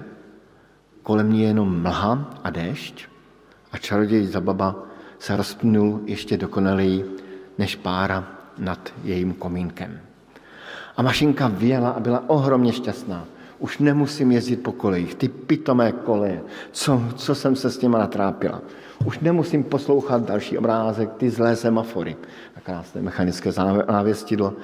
kolem 1.03 1.33
ní 1.33 1.43
je 1.43 1.49
jenom 1.49 1.83
mlha 1.83 2.41
a 2.45 2.51
déšť 2.51 3.07
a 3.73 3.79
čaroděj 3.79 4.27
za 4.27 4.41
baba 4.41 4.77
se 5.19 5.37
rozpnul 5.37 6.01
ještě 6.05 6.37
dokonaleji 6.37 7.17
než 7.59 7.77
pára 7.77 8.29
nad 8.59 8.93
jejím 9.05 9.33
komínkem. 9.35 10.01
A 10.97 11.03
mašinka 11.03 11.49
vyjela 11.49 11.91
a 11.91 12.01
byla 12.01 12.25
ohromně 12.27 12.73
šťastná. 12.73 13.25
Už 13.59 13.79
nemusím 13.79 14.33
jezdit 14.33 14.57
po 14.57 14.73
kolejích, 14.73 15.15
ty 15.15 15.29
pitomé 15.29 15.93
koleje, 15.93 16.43
co, 16.73 17.03
co 17.17 17.35
jsem 17.35 17.57
se 17.57 17.71
s 17.71 17.81
nimi 17.81 17.97
natrápila. 17.99 18.61
Už 19.05 19.19
nemusím 19.19 19.65
poslouchat 19.65 20.23
další 20.23 20.59
obrázek, 20.59 21.13
ty 21.17 21.31
zlé 21.31 21.57
semafory. 21.57 22.17
A 22.57 22.61
krásné 22.61 23.03
mechanické 23.03 23.51
návěstidlo. 23.89 24.55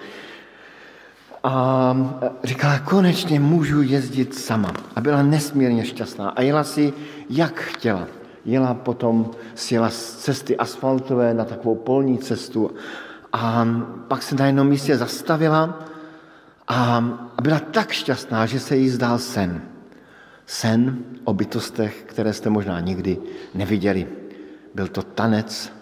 A 1.47 1.97
říkala, 2.45 2.79
konečně 2.79 3.41
můžu 3.41 3.83
jezdit 3.83 4.35
sama. 4.35 4.73
A 4.97 5.01
byla 5.01 5.23
nesmírně 5.23 5.85
šťastná. 5.85 6.29
A 6.29 6.43
jela 6.43 6.65
si, 6.65 6.93
jak 7.31 7.61
chtěla. 7.61 8.07
Jela 8.45 8.75
potom, 8.75 9.31
sjela 9.55 9.91
z 9.91 10.17
cesty 10.17 10.57
asfaltové 10.57 11.35
na 11.35 11.45
takovou 11.45 11.75
polní 11.75 12.19
cestu. 12.19 12.71
A 13.33 13.67
pak 14.09 14.23
se 14.23 14.35
na 14.35 14.47
jednom 14.47 14.69
místě 14.69 14.97
zastavila 14.97 15.79
a 16.69 17.05
byla 17.43 17.59
tak 17.59 17.93
šťastná, 17.93 18.47
že 18.47 18.61
se 18.61 18.77
jí 18.77 18.89
zdál 18.89 19.19
sen. 19.19 19.63
Sen 20.47 20.99
o 21.25 21.35
bytostech, 21.35 22.03
které 22.07 22.33
jste 22.33 22.51
možná 22.51 22.81
nikdy 22.81 23.19
neviděli. 23.55 24.07
Byl 24.75 24.89
to 24.89 25.03
tanec 25.03 25.73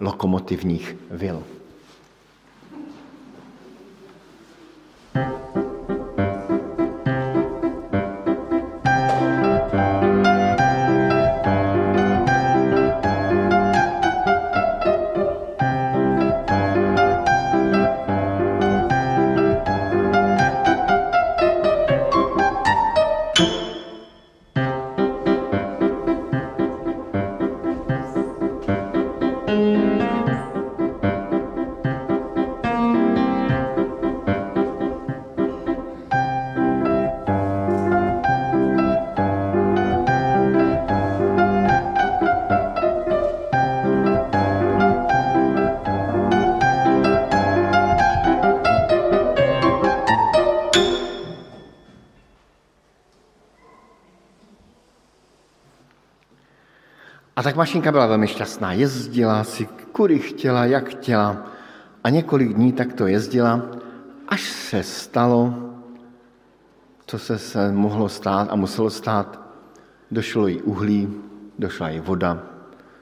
lokomotivních 0.00 0.96
vil. 1.10 1.42
Tak 57.54 57.58
mašinka 57.58 57.92
byla 57.92 58.06
velmi 58.06 58.26
šťastná. 58.26 58.72
Jezdila 58.72 59.44
si, 59.44 59.66
kudy 59.92 60.18
chtěla, 60.18 60.64
jak 60.64 60.88
chtěla. 60.88 61.46
A 62.04 62.10
několik 62.10 62.54
dní 62.54 62.72
takto 62.72 63.06
jezdila, 63.06 63.62
až 64.28 64.42
se 64.42 64.82
stalo, 64.82 65.54
co 67.06 67.18
se, 67.18 67.38
se 67.38 67.72
mohlo 67.72 68.08
stát 68.08 68.48
a 68.50 68.56
muselo 68.56 68.90
stát. 68.90 69.38
Došlo 70.10 70.46
jí 70.46 70.62
uhlí, 70.62 71.14
došla 71.58 71.88
jí 71.88 72.00
voda, 72.00 72.42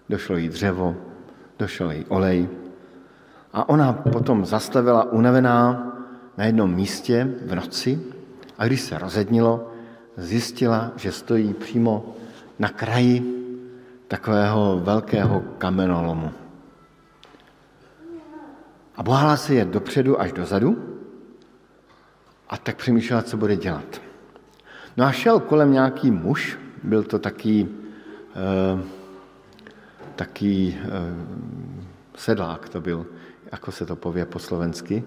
došlo 0.09 0.37
jí 0.37 0.49
dřevo, 0.49 0.97
došel 1.59 1.91
jí 1.91 2.05
olej. 2.09 2.49
A 3.53 3.69
ona 3.69 3.93
potom 3.93 4.45
zastavila 4.45 5.13
unavená 5.13 5.93
na 6.37 6.45
jednom 6.45 6.75
místě 6.75 7.25
v 7.47 7.55
noci 7.55 8.01
a 8.59 8.67
když 8.67 8.81
se 8.81 8.99
rozednilo, 8.99 9.73
zjistila, 10.17 10.93
že 10.97 11.13
stojí 11.13 11.55
přímo 11.55 12.05
na 12.59 12.69
kraji 12.69 13.42
takového 14.13 14.81
velkého 14.85 15.41
kamenolomu. 15.59 16.33
A 18.97 19.03
bohala 19.03 19.37
se 19.37 19.55
jet 19.55 19.69
dopředu 19.69 20.21
až 20.21 20.33
dozadu 20.33 21.01
a 22.49 22.57
tak 22.57 22.77
přemýšlela, 22.77 23.23
co 23.23 23.37
bude 23.37 23.57
dělat. 23.57 24.01
No 24.97 25.05
a 25.05 25.13
šel 25.13 25.41
kolem 25.41 25.73
nějaký 25.73 26.11
muž, 26.11 26.59
byl 26.83 27.03
to 27.03 27.19
taký, 27.19 27.65
uh, 27.65 28.81
taký 30.17 30.77
uh, 30.77 30.93
sedlák 32.17 32.69
to 32.69 32.81
byl, 32.81 33.07
jako 33.53 33.73
se 33.73 33.87
to 33.87 33.97
pově 33.97 34.27
po 34.27 34.39
slovensky. 34.39 35.05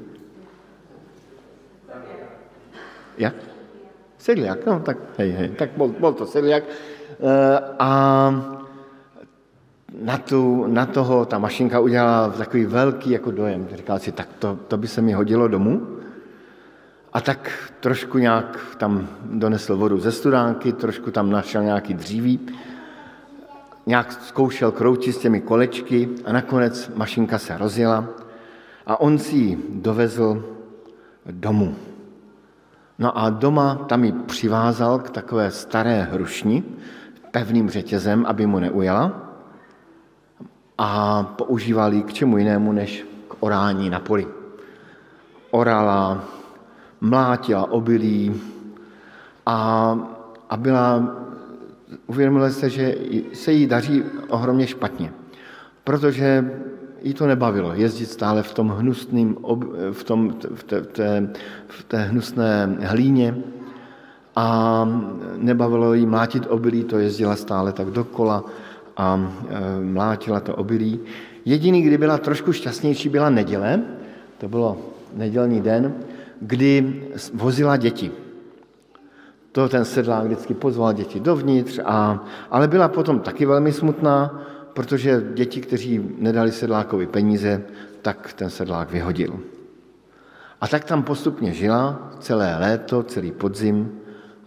Jak? 3.17 3.35
Sedliak, 4.17 4.65
no 4.65 4.79
tak 4.79 4.97
hej, 5.17 5.31
hej, 5.31 5.49
tak 5.49 5.77
bol, 5.77 5.93
bol 5.93 6.13
to 6.13 6.25
sedliak. 6.25 6.63
Uh, 7.21 7.29
a 7.79 8.54
na, 10.01 10.17
tu, 10.17 10.67
na 10.67 10.85
toho 10.85 11.25
ta 11.25 11.39
mašinka 11.39 11.79
udělala 11.79 12.29
takový 12.29 12.65
velký 12.65 13.09
jako 13.09 13.31
dojem. 13.31 13.67
Říkal 13.75 13.99
si, 13.99 14.11
tak 14.11 14.27
to, 14.39 14.59
to 14.67 14.77
by 14.77 14.87
se 14.87 15.01
mi 15.01 15.13
hodilo 15.13 15.47
domů. 15.47 15.87
A 17.13 17.21
tak 17.21 17.71
trošku 17.79 18.17
nějak 18.17 18.59
tam 18.77 19.07
donesl 19.25 19.77
vodu 19.77 19.99
ze 19.99 20.11
studánky, 20.11 20.73
trošku 20.73 21.11
tam 21.11 21.31
našel 21.31 21.63
nějaký 21.63 21.93
dříví, 21.93 22.39
nějak 23.85 24.11
zkoušel 24.11 24.71
kroutit 24.71 25.15
s 25.15 25.17
těmi 25.17 25.41
kolečky 25.41 26.09
a 26.25 26.33
nakonec 26.33 26.91
mašinka 26.95 27.37
se 27.37 27.57
rozjela 27.57 28.05
a 28.85 28.99
on 28.99 29.17
si 29.17 29.35
ji 29.35 29.63
dovezl 29.69 30.45
domů. 31.31 31.75
No 32.99 33.17
a 33.17 33.29
doma 33.29 33.75
tam 33.75 34.03
ji 34.03 34.11
přivázal 34.11 34.99
k 34.99 35.09
takové 35.09 35.51
staré 35.51 36.07
hrušni 36.11 36.63
pevným 37.31 37.69
řetězem, 37.69 38.25
aby 38.25 38.45
mu 38.45 38.59
neujela 38.59 39.24
a 40.77 41.23
používali 41.23 42.03
k 42.03 42.13
čemu 42.13 42.37
jinému 42.37 42.71
než 42.71 43.05
k 43.27 43.35
orání 43.39 43.89
na 43.89 43.99
poli. 43.99 44.27
Orala, 45.51 46.23
mlátila 47.01 47.71
obilí 47.71 48.41
a, 49.45 49.99
a 50.49 50.57
byla, 50.57 51.15
uvědomila 52.07 52.49
se, 52.49 52.69
že 52.69 52.95
se 53.33 53.51
jí 53.51 53.67
daří 53.67 54.03
ohromně 54.29 54.67
špatně, 54.67 55.13
protože 55.83 56.51
jí 57.01 57.13
to 57.13 57.27
nebavilo 57.27 57.73
jezdit 57.73 58.05
stále 58.05 58.43
v 58.43 58.53
tom 58.53 58.69
hnusným, 58.69 59.37
v, 59.91 60.03
tom, 60.03 60.33
v, 60.55 60.63
té, 60.63 60.81
v, 60.81 60.87
té, 60.87 61.29
v 61.67 61.83
té 61.83 61.97
hnusné 62.03 62.77
hlíně 62.81 63.37
a 64.35 64.89
nebavilo 65.37 65.93
jí 65.93 66.05
mlátit 66.05 66.47
obilí, 66.49 66.83
to 66.83 66.99
jezdila 66.99 67.35
stále 67.35 67.71
tak 67.71 67.87
dokola 67.87 68.43
a 68.97 69.31
e, 69.49 69.81
mlátila 69.81 70.39
to 70.39 70.55
obilí. 70.55 70.99
Jediný, 71.45 71.81
kdy 71.81 71.97
byla 71.97 72.17
trošku 72.17 72.53
šťastnější, 72.53 73.09
byla 73.09 73.29
neděle, 73.29 73.81
to 74.37 74.47
bylo 74.49 74.77
nedělní 75.13 75.61
den, 75.61 75.93
kdy 76.41 77.01
vozila 77.33 77.77
děti. 77.77 78.11
To 79.51 79.69
ten 79.69 79.85
sedlák 79.85 80.25
vždycky 80.25 80.53
pozval 80.53 80.93
děti 80.93 81.19
dovnitř, 81.19 81.79
a, 81.85 82.23
ale 82.51 82.67
byla 82.67 82.87
potom 82.87 83.19
taky 83.19 83.45
velmi 83.45 83.71
smutná, 83.71 84.41
protože 84.73 85.23
děti, 85.33 85.61
kteří 85.61 86.09
nedali 86.17 86.51
sedlákovi 86.51 87.07
peníze, 87.07 87.63
tak 88.01 88.33
ten 88.33 88.49
sedlák 88.49 88.91
vyhodil. 88.91 89.39
A 90.61 90.67
tak 90.67 90.83
tam 90.83 91.03
postupně 91.03 91.53
žila 91.53 92.11
celé 92.19 92.57
léto, 92.59 93.03
celý 93.03 93.31
podzim 93.31 93.91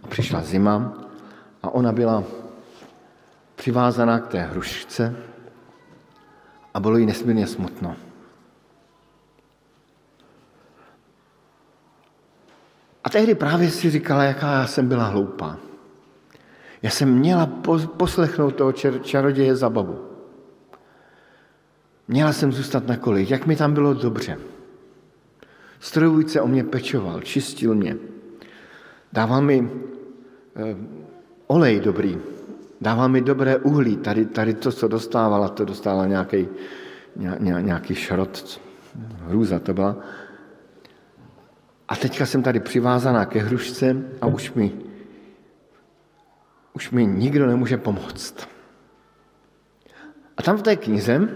a 0.03 0.07
přišla 0.07 0.41
zima 0.41 0.93
a 1.63 1.69
ona 1.69 1.91
byla 1.91 2.23
přivázaná 3.59 4.19
k 4.19 4.27
té 4.27 4.39
hrušce 4.41 5.15
a 6.73 6.79
bylo 6.79 6.97
jí 6.97 7.05
nesmírně 7.05 7.47
smutno. 7.47 7.95
A 13.03 13.09
tehdy 13.09 13.35
právě 13.35 13.69
si 13.69 13.89
říkala, 13.89 14.23
jaká 14.23 14.53
já 14.53 14.67
jsem 14.67 14.87
byla 14.87 15.05
hloupá. 15.05 15.57
Já 16.81 16.89
jsem 16.89 17.19
měla 17.19 17.45
poslechnout 17.97 18.55
toho 18.55 18.71
čaroděje 19.03 19.55
za 19.55 19.69
babu. 19.69 19.99
Měla 22.07 22.33
jsem 22.33 22.51
zůstat 22.51 22.87
na 22.87 22.97
kolích, 22.97 23.31
jak 23.31 23.45
mi 23.45 23.55
tam 23.55 23.73
bylo 23.73 23.93
dobře. 23.93 24.39
Strojvůjce 25.79 26.41
o 26.41 26.47
mě 26.47 26.63
pečoval, 26.63 27.21
čistil 27.21 27.75
mě. 27.75 27.97
Dával 29.13 29.41
mi 29.41 29.71
eh, 30.55 30.75
olej 31.47 31.79
dobrý, 31.79 32.17
dával 32.81 33.09
mi 33.09 33.21
dobré 33.21 33.57
uhlí. 33.57 33.97
Tady, 33.97 34.25
tady 34.25 34.53
to, 34.53 34.71
co 34.71 34.87
dostávala, 34.87 35.49
to 35.49 35.65
dostala 35.65 36.05
nějaký, 36.05 36.47
nějaký 37.39 37.95
šrot, 37.95 38.61
hrůza 39.27 39.59
to 39.59 39.73
byla. 39.73 39.95
A 41.87 41.95
teďka 41.95 42.25
jsem 42.25 42.43
tady 42.43 42.59
přivázaná 42.59 43.25
ke 43.25 43.39
hrušce 43.39 43.95
a 44.21 44.27
už 44.27 44.53
mi, 44.53 44.71
už 46.73 46.91
mi 46.91 47.05
nikdo 47.05 47.47
nemůže 47.47 47.77
pomoct. 47.77 48.47
A 50.37 50.41
tam 50.43 50.57
v 50.57 50.61
té 50.61 50.75
knize 50.75 51.29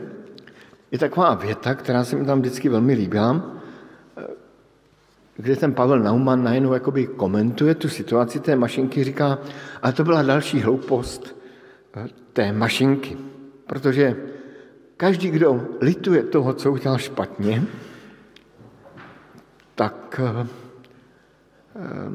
je 0.92 1.00
taková 1.00 1.34
věta, 1.34 1.76
která 1.76 2.04
se 2.04 2.16
mi 2.16 2.26
tam 2.26 2.40
vždycky 2.40 2.70
velmi 2.70 2.94
líbila, 2.94 3.63
kde 5.36 5.56
ten 5.56 5.74
Pavel 5.74 6.00
Naumann 6.00 6.44
najednou 6.44 6.74
jakoby 6.74 7.08
komentuje 7.08 7.76
tu 7.76 7.90
situaci 7.90 8.40
té 8.40 8.56
mašinky, 8.56 9.04
říká, 9.04 9.40
ale 9.82 9.94
to 9.94 10.04
byla 10.04 10.22
další 10.22 10.62
hloupost 10.62 11.36
eh, 11.96 12.08
té 12.34 12.54
mašinky, 12.54 13.18
protože 13.66 14.16
každý, 14.98 15.30
kdo 15.30 15.68
lituje 15.82 16.24
toho, 16.24 16.54
co 16.54 16.72
udělal 16.72 16.98
špatně, 16.98 17.64
tak, 19.76 20.22
eh, 20.24 20.48
eh, 21.76 22.12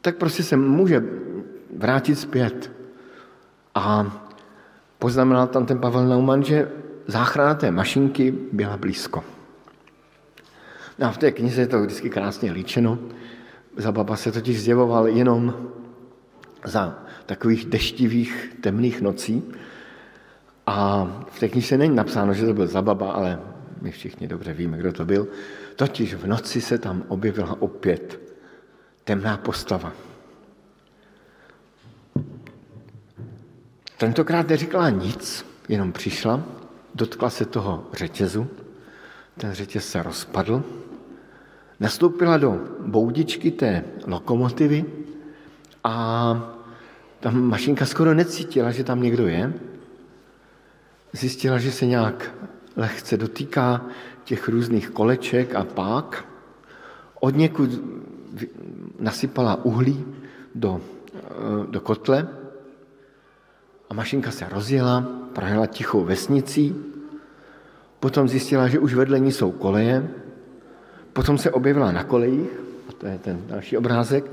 tak 0.00 0.16
prostě 0.16 0.42
se 0.42 0.56
může 0.56 1.02
vrátit 1.76 2.16
zpět. 2.16 2.72
A 3.74 4.18
poznamenal 4.98 5.46
tam 5.46 5.66
ten 5.66 5.78
Pavel 5.78 6.08
Naumann, 6.08 6.42
že 6.42 6.68
záchrana 7.06 7.54
té 7.54 7.70
mašinky 7.70 8.34
byla 8.52 8.76
blízko. 8.76 9.24
A 11.00 11.10
v 11.10 11.18
té 11.18 11.32
knize 11.32 11.60
je 11.60 11.66
to 11.66 11.82
vždycky 11.82 12.10
krásně 12.10 12.52
líčeno. 12.52 12.98
Za 13.76 13.92
baba 13.92 14.16
se 14.16 14.32
totiž 14.32 14.62
zjevoval 14.62 15.08
jenom 15.08 15.70
za 16.64 16.98
takových 17.26 17.64
deštivých, 17.64 18.56
temných 18.60 19.00
nocí. 19.00 19.42
A 20.66 21.06
v 21.30 21.40
té 21.40 21.48
knize 21.48 21.78
není 21.78 21.96
napsáno, 21.96 22.34
že 22.34 22.46
to 22.46 22.54
byl 22.54 22.66
za 22.66 22.82
baba, 22.82 23.12
ale 23.12 23.40
my 23.82 23.90
všichni 23.90 24.28
dobře 24.28 24.52
víme, 24.52 24.78
kdo 24.78 24.92
to 24.92 25.04
byl. 25.04 25.28
Totiž 25.76 26.14
v 26.14 26.26
noci 26.26 26.60
se 26.60 26.78
tam 26.78 27.04
objevila 27.08 27.56
opět 27.62 28.20
temná 29.04 29.36
postava. 29.36 29.92
Tentokrát 33.96 34.48
neříkala 34.48 34.90
nic, 34.90 35.46
jenom 35.68 35.92
přišla, 35.92 36.42
dotkla 36.94 37.30
se 37.30 37.44
toho 37.44 37.86
řetězu, 37.92 38.48
ten 39.36 39.52
řetěz 39.52 39.88
se 39.88 40.02
rozpadl 40.02 40.64
nastoupila 41.80 42.36
do 42.36 42.60
boudičky 42.86 43.50
té 43.50 43.84
lokomotivy 44.06 44.84
a 45.84 45.94
ta 47.20 47.30
mašinka 47.30 47.86
skoro 47.86 48.14
necítila, 48.14 48.70
že 48.70 48.84
tam 48.84 49.02
někdo 49.02 49.26
je. 49.26 49.52
Zjistila, 51.12 51.58
že 51.58 51.72
se 51.72 51.86
nějak 51.86 52.34
lehce 52.76 53.16
dotýká 53.16 53.84
těch 54.24 54.48
různých 54.48 54.90
koleček 54.90 55.54
a 55.54 55.64
pák. 55.64 56.24
Od 57.20 57.36
někud 57.36 57.70
nasypala 58.98 59.64
uhlí 59.64 60.04
do, 60.54 60.80
do 61.70 61.80
kotle 61.80 62.28
a 63.90 63.94
mašinka 63.94 64.30
se 64.30 64.48
rozjela, 64.48 65.00
projela 65.32 65.66
tichou 65.66 66.04
vesnicí, 66.04 66.76
potom 68.00 68.28
zjistila, 68.28 68.68
že 68.68 68.78
už 68.78 68.94
vedle 68.94 69.20
ní 69.20 69.32
jsou 69.32 69.52
koleje, 69.52 70.08
Potom 71.12 71.38
se 71.38 71.50
objevila 71.50 71.92
na 71.92 72.04
kolejích, 72.04 72.50
a 72.88 72.92
to 72.92 73.06
je 73.06 73.18
ten 73.18 73.42
další 73.46 73.76
obrázek, 73.76 74.32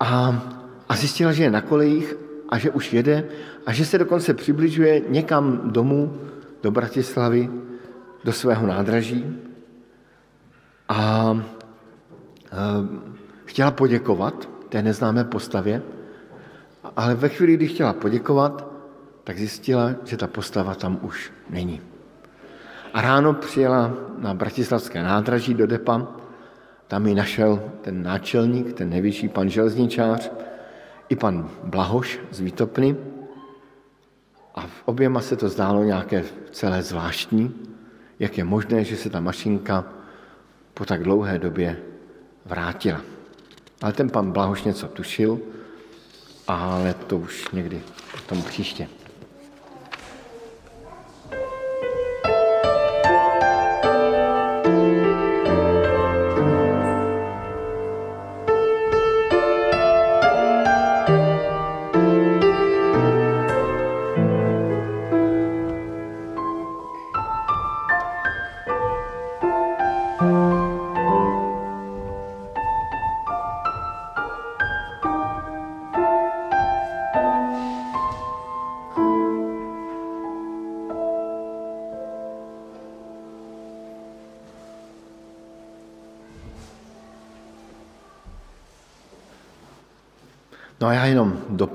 a, 0.00 0.42
a 0.88 0.96
zjistila, 0.96 1.32
že 1.32 1.42
je 1.42 1.50
na 1.50 1.60
kolejích 1.60 2.14
a 2.48 2.58
že 2.58 2.70
už 2.70 2.92
jede 2.92 3.24
a 3.66 3.72
že 3.72 3.84
se 3.84 3.98
dokonce 3.98 4.34
přibližuje 4.34 5.02
někam 5.08 5.60
domů, 5.64 6.12
do 6.62 6.70
Bratislavy, 6.70 7.50
do 8.24 8.32
svého 8.32 8.66
nádraží. 8.66 9.38
A, 10.88 10.98
a 10.98 11.38
chtěla 13.44 13.70
poděkovat 13.70 14.48
té 14.68 14.82
neznámé 14.82 15.24
postavě, 15.24 15.82
ale 16.96 17.14
ve 17.14 17.28
chvíli, 17.28 17.54
kdy 17.56 17.66
chtěla 17.68 17.92
poděkovat, 17.92 18.66
tak 19.24 19.38
zjistila, 19.38 19.94
že 20.04 20.16
ta 20.16 20.26
postava 20.26 20.74
tam 20.74 20.98
už 21.02 21.32
není. 21.50 21.80
A 22.92 23.00
ráno 23.00 23.34
přijela 23.34 23.94
na 24.18 24.34
bratislavské 24.34 25.02
nádraží 25.02 25.54
do 25.54 25.66
depa, 25.66 26.06
tam 26.88 27.06
ji 27.06 27.14
našel 27.14 27.62
ten 27.80 28.02
náčelník, 28.02 28.72
ten 28.72 28.90
nejvyšší 28.90 29.28
pan 29.28 29.48
železničář, 29.48 30.30
i 31.08 31.16
pan 31.16 31.50
Blahoš 31.64 32.20
z 32.30 32.40
Výtopny. 32.40 32.96
A 34.54 34.60
v 34.60 34.82
oběma 34.84 35.20
se 35.20 35.36
to 35.36 35.48
zdálo 35.48 35.84
nějaké 35.84 36.24
celé 36.50 36.82
zvláštní, 36.82 37.54
jak 38.18 38.38
je 38.38 38.44
možné, 38.44 38.84
že 38.84 38.96
se 38.96 39.10
ta 39.10 39.20
mašinka 39.20 39.84
po 40.74 40.84
tak 40.84 41.02
dlouhé 41.02 41.38
době 41.38 41.76
vrátila. 42.44 43.00
Ale 43.82 43.92
ten 43.92 44.10
pan 44.10 44.32
Blahoš 44.32 44.64
něco 44.64 44.88
tušil, 44.88 45.38
ale 46.48 46.94
to 46.94 47.16
už 47.16 47.50
někdy 47.52 47.82
tom 48.26 48.42
příště. 48.42 48.88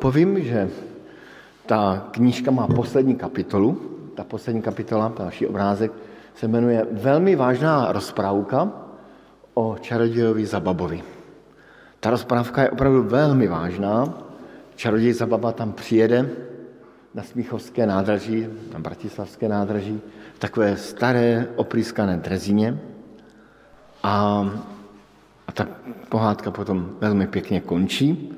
Dopovím, 0.01 0.43
že 0.43 0.69
ta 1.65 2.09
knížka 2.11 2.51
má 2.51 2.67
poslední 2.67 3.15
kapitolu. 3.15 3.81
Ta 4.15 4.23
poslední 4.23 4.61
kapitola, 4.61 5.13
další 5.17 5.47
obrázek, 5.47 5.91
se 6.35 6.47
jmenuje 6.47 6.87
Velmi 6.91 7.35
vážná 7.35 7.91
rozprávka 7.91 8.71
o 9.53 9.77
čarodějovi 9.81 10.45
Zababovi. 10.45 11.03
Ta 11.99 12.09
rozprávka 12.09 12.61
je 12.61 12.69
opravdu 12.69 13.03
velmi 13.03 13.47
vážná. 13.47 14.13
Čaroděj 14.75 15.13
Zababa 15.13 15.51
tam 15.51 15.71
přijede 15.71 16.29
na 17.13 17.23
Smíchovské 17.23 17.85
nádraží, 17.85 18.47
na 18.73 18.79
Bratislavské 18.79 19.49
nádraží, 19.49 20.01
v 20.33 20.39
takové 20.39 20.77
staré 20.77 21.47
oprýskané 21.55 22.17
drezině. 22.17 22.79
A, 24.03 24.49
a 25.47 25.51
ta 25.51 25.67
pohádka 26.09 26.51
potom 26.51 26.89
velmi 26.99 27.27
pěkně 27.27 27.61
končí. 27.61 28.33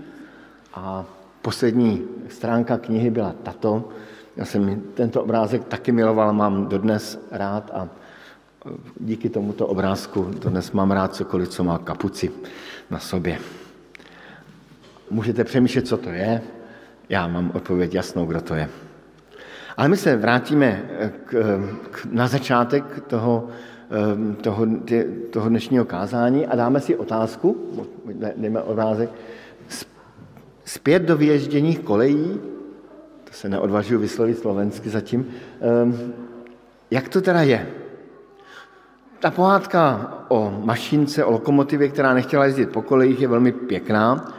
A 0.73 1.05
poslední 1.43 2.01
stránka 2.29 2.77
knihy 2.77 3.09
byla 3.09 3.35
tato. 3.43 3.89
Já 4.37 4.45
jsem 4.45 4.81
tento 4.93 5.23
obrázek 5.23 5.63
taky 5.63 5.91
miloval, 5.91 6.33
mám 6.33 6.67
dodnes 6.67 7.19
rád 7.31 7.71
a 7.73 7.89
díky 8.99 9.29
tomuto 9.29 9.67
obrázku 9.67 10.31
dodnes 10.43 10.71
mám 10.71 10.91
rád 10.91 11.15
cokoliv, 11.15 11.49
co 11.49 11.63
má 11.63 11.77
kapuci 11.77 12.31
na 12.89 12.99
sobě. 12.99 13.37
Můžete 15.11 15.43
přemýšlet, 15.43 15.87
co 15.87 15.97
to 15.97 16.09
je. 16.09 16.41
Já 17.09 17.27
mám 17.27 17.51
odpověď 17.53 17.93
jasnou, 17.93 18.25
kdo 18.25 18.41
to 18.41 18.55
je. 18.55 18.69
Ale 19.77 19.87
my 19.87 19.97
se 19.97 20.15
vrátíme 20.15 20.83
k, 21.25 21.59
k, 21.91 22.05
na 22.11 22.27
začátek 22.27 22.83
toho, 23.07 23.47
toho, 24.41 24.67
toho 25.29 25.49
dnešního 25.49 25.85
kázání 25.85 26.47
a 26.47 26.55
dáme 26.55 26.79
si 26.79 26.95
otázku, 26.95 27.57
dejme 28.35 28.61
obrázek, 28.61 29.09
Zpět 30.65 31.03
do 31.03 31.17
vyježděných 31.17 31.79
kolejí, 31.79 32.39
to 33.23 33.33
se 33.33 33.49
neodvažuji 33.49 33.97
vyslovit 33.97 34.39
slovensky 34.39 34.89
zatím, 34.89 35.27
ehm, 35.61 36.13
jak 36.91 37.09
to 37.09 37.21
teda 37.21 37.41
je? 37.41 37.67
Ta 39.19 39.31
pohádka 39.31 40.13
o 40.27 40.61
mašince, 40.63 41.25
o 41.25 41.31
lokomotivě, 41.31 41.87
která 41.87 42.13
nechtěla 42.13 42.45
jezdit 42.45 42.65
po 42.65 42.81
kolejích, 42.81 43.21
je 43.21 43.27
velmi 43.27 43.51
pěkná. 43.51 44.33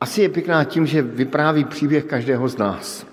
Asi 0.00 0.22
je 0.22 0.28
pěkná 0.28 0.64
tím, 0.64 0.86
že 0.86 1.02
vypráví 1.02 1.64
příběh 1.64 2.04
každého 2.04 2.48
z 2.48 2.58
nás. 2.58 3.06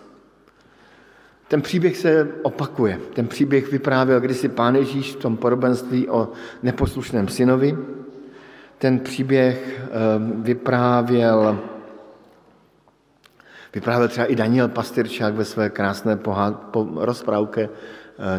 Ten 1.48 1.62
příběh 1.62 1.98
se 1.98 2.28
opakuje. 2.42 3.00
Ten 3.14 3.28
příběh 3.28 3.72
vyprávěl 3.72 4.20
kdysi 4.20 4.50
pán 4.50 4.76
Ježíš 4.76 5.16
v 5.16 5.20
tom 5.20 5.38
podobenství 5.38 6.10
o 6.10 6.30
neposlušném 6.64 7.28
synovi. 7.28 7.78
Ten 8.82 9.00
příběh 9.00 9.82
ehm, 9.92 10.44
vyprávěl, 10.44 11.60
vyprávěl 13.74 14.08
třeba 14.08 14.26
i 14.26 14.36
Daniel 14.36 14.68
Pastyrčák 14.68 15.34
ve 15.34 15.46
své 15.46 15.70
krásné 15.70 16.20
rozprávce 16.96 17.62
eh, 17.62 17.70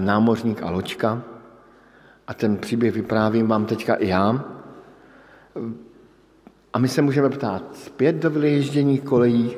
Námořník 0.00 0.62
a 0.62 0.70
loďka. 0.70 1.22
A 2.26 2.34
ten 2.34 2.56
příběh 2.56 2.94
vyprávím 2.94 3.46
vám 3.46 3.66
teďka 3.66 3.94
i 3.94 4.08
já. 4.08 4.44
A 6.72 6.78
my 6.78 6.88
se 6.88 7.02
můžeme 7.02 7.28
ptát, 7.28 7.76
zpět 7.76 8.16
do 8.16 8.30
vyježdění 8.30 8.98
kolejí 8.98 9.56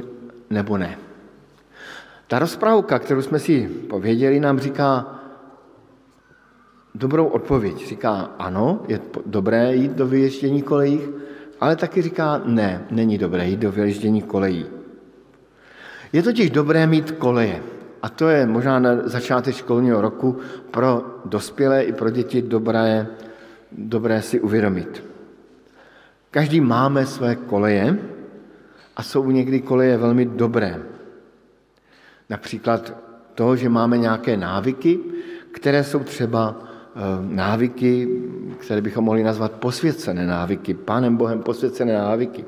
nebo 0.51 0.79
ne? 0.79 0.99
Ta 2.27 2.39
rozprávka, 2.39 2.99
kterou 2.99 3.23
jsme 3.23 3.39
si 3.39 3.69
pověděli, 3.69 4.41
nám 4.41 4.59
říká 4.59 5.21
dobrou 6.95 7.27
odpověď. 7.27 7.89
Říká 7.89 8.31
ano, 8.39 8.83
je 8.89 9.01
dobré 9.27 9.75
jít 9.75 9.93
do 9.93 10.07
vyježdění 10.07 10.63
kolejí, 10.63 11.01
ale 11.61 11.77
taky 11.77 12.03
říká 12.03 12.43
ne, 12.45 12.87
není 12.91 13.19
dobré 13.19 13.49
jít 13.49 13.61
do 13.61 13.73
vyježdění 13.73 14.23
kolejí. 14.23 14.67
Je 16.13 16.23
totiž 16.23 16.51
dobré 16.51 16.87
mít 16.87 17.11
koleje. 17.11 17.63
A 18.03 18.09
to 18.09 18.29
je 18.29 18.47
možná 18.47 18.79
na 18.79 18.91
začátek 19.09 19.55
školního 19.55 20.01
roku 20.01 20.39
pro 20.71 21.03
dospělé 21.25 21.85
i 21.85 21.93
pro 21.93 22.11
děti 22.11 22.43
dobré, 22.43 23.07
dobré 23.73 24.23
si 24.23 24.41
uvědomit. 24.41 25.05
Každý 26.31 26.61
máme 26.61 27.07
své 27.07 27.37
koleje 27.37 27.99
a 28.97 29.03
jsou 29.03 29.31
někdy 29.31 29.61
koleje 29.61 29.97
velmi 29.97 30.25
dobré. 30.25 30.83
Například 32.31 32.93
to, 33.35 33.57
že 33.57 33.69
máme 33.69 33.99
nějaké 33.99 34.37
návyky, 34.37 34.99
které 35.53 35.85
jsou 35.85 35.99
třeba 35.99 36.74
návyky, 37.21 38.09
které 38.59 38.81
bychom 38.81 39.05
mohli 39.05 39.23
nazvat 39.23 39.53
posvěcené 39.53 40.27
návyky, 40.27 40.75
Pánem 40.75 41.17
Bohem 41.17 41.43
posvěcené 41.43 41.93
návyky. 41.93 42.45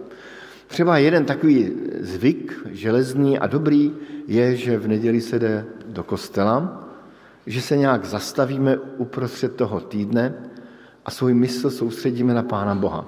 Třeba 0.66 0.98
jeden 0.98 1.24
takový 1.24 1.72
zvyk, 2.00 2.66
železný 2.70 3.38
a 3.38 3.46
dobrý, 3.46 3.92
je, 4.26 4.56
že 4.56 4.78
v 4.78 4.88
neděli 4.88 5.20
se 5.20 5.38
jde 5.38 5.64
do 5.86 6.02
kostela, 6.02 6.88
že 7.46 7.62
se 7.62 7.76
nějak 7.76 8.04
zastavíme 8.04 8.76
uprostřed 8.76 9.56
toho 9.56 9.80
týdne 9.80 10.34
a 11.04 11.10
svůj 11.10 11.34
mysl 11.34 11.70
soustředíme 11.70 12.34
na 12.34 12.42
Pána 12.42 12.74
Boha. 12.74 13.06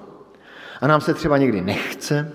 A 0.81 0.87
nám 0.87 1.01
se 1.01 1.13
třeba 1.13 1.37
někdy 1.37 1.61
nechce, 1.61 2.31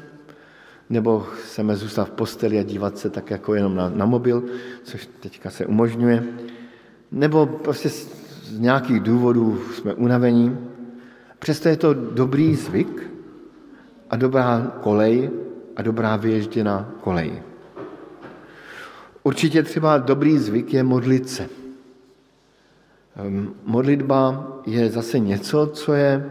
nebo 0.91 1.21
chceme 1.21 1.77
zůstat 1.77 2.05
v 2.05 2.11
posteli 2.11 2.59
a 2.59 2.63
dívat 2.63 2.99
se 2.99 3.11
tak 3.11 3.31
jako 3.31 3.55
jenom 3.55 3.77
na, 3.77 3.89
na 3.89 4.07
mobil, 4.07 4.45
což 4.83 5.09
teďka 5.21 5.51
se 5.51 5.67
umožňuje, 5.67 6.25
nebo 7.13 7.47
prostě 7.47 7.91
z 8.55 8.61
nějakých 8.61 9.01
důvodů 9.01 9.59
jsme 9.75 9.95
unavení. 9.95 10.59
Přesto 11.39 11.69
je 11.69 11.77
to 11.77 11.95
dobrý 11.95 12.55
zvyk 12.55 13.11
a 14.11 14.17
dobrá 14.17 14.73
kolej 14.81 15.31
a 15.77 15.83
dobrá 15.83 16.17
vyježděná 16.17 16.91
kolej. 17.01 17.43
Určitě 19.23 19.63
třeba 19.63 19.99
dobrý 19.99 20.39
zvyk 20.39 20.75
je 20.75 20.83
modlit 20.83 21.29
se. 21.29 21.49
Ehm, 23.17 23.55
modlitba 23.65 24.49
je 24.67 24.91
zase 24.91 25.19
něco, 25.19 25.67
co 25.67 25.93
je, 25.93 26.31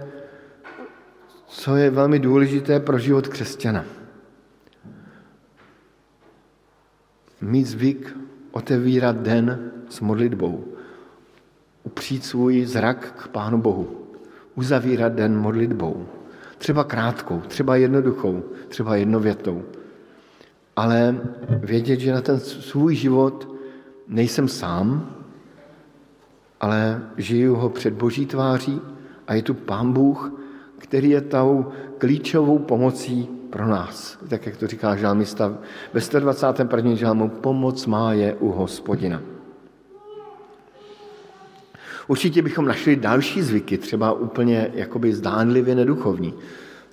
co 1.48 1.76
je 1.76 1.90
velmi 1.90 2.20
důležité 2.20 2.80
pro 2.80 2.98
život 2.98 3.28
křesťana. 3.28 3.86
Mít 7.42 7.66
zvyk 7.66 8.18
otevírat 8.52 9.16
den 9.16 9.72
s 9.90 10.00
modlitbou. 10.00 10.73
Upřít 12.04 12.26
svůj 12.26 12.66
zrak 12.66 13.14
k 13.18 13.28
Pánu 13.28 13.62
Bohu. 13.62 13.88
Uzavírat 14.56 15.14
den 15.14 15.40
modlitbou. 15.40 16.06
Třeba 16.58 16.84
krátkou, 16.84 17.42
třeba 17.48 17.76
jednoduchou, 17.76 18.44
třeba 18.68 18.96
jednovětou. 18.96 19.64
Ale 20.76 21.16
vědět, 21.48 22.00
že 22.00 22.14
na 22.14 22.22
ten 22.22 22.40
svůj 22.40 22.96
život 22.96 23.56
nejsem 24.08 24.48
sám, 24.48 25.16
ale 26.62 27.02
žiju 27.18 27.56
ho 27.56 27.70
před 27.70 27.94
Boží 27.94 28.26
tváří 28.26 28.82
a 29.28 29.34
je 29.34 29.42
tu 29.42 29.54
Pán 29.54 29.94
Bůh, 29.94 30.32
který 30.78 31.10
je 31.10 31.22
tou 31.22 31.72
klíčovou 31.98 32.60
pomocí 32.60 33.30
pro 33.50 33.68
nás. 33.68 34.18
Tak, 34.30 34.46
jak 34.46 34.58
to 34.58 34.68
říká 34.68 34.96
žálmista 34.96 35.58
ve 35.94 36.02
121. 36.02 36.96
žálmu, 36.96 37.30
pomoc 37.30 37.86
má 37.86 38.14
je 38.14 38.34
u 38.34 38.52
hospodina. 38.52 39.33
Určitě 42.08 42.42
bychom 42.42 42.66
našli 42.66 42.96
další 42.96 43.42
zvyky, 43.42 43.78
třeba 43.78 44.12
úplně 44.12 44.72
jakoby 44.74 45.14
zdánlivě 45.14 45.76
neduchovní. 45.76 46.34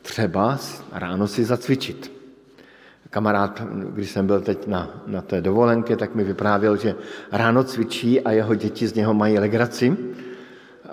Třeba 0.02 0.58
ráno 0.92 1.26
si 1.26 1.44
zacvičit. 1.44 2.12
Kamarád, 3.10 3.62
když 3.94 4.10
jsem 4.10 4.26
byl 4.26 4.40
teď 4.40 4.66
na, 4.66 5.02
na 5.06 5.22
té 5.22 5.40
dovolenke, 5.40 5.96
tak 5.96 6.14
mi 6.14 6.24
vyprávěl, 6.24 6.76
že 6.76 6.94
ráno 7.32 7.64
cvičí 7.64 8.20
a 8.20 8.30
jeho 8.32 8.54
děti 8.54 8.86
z 8.86 8.94
něho 8.94 9.14
mají 9.14 9.38
legraci. 9.38 9.96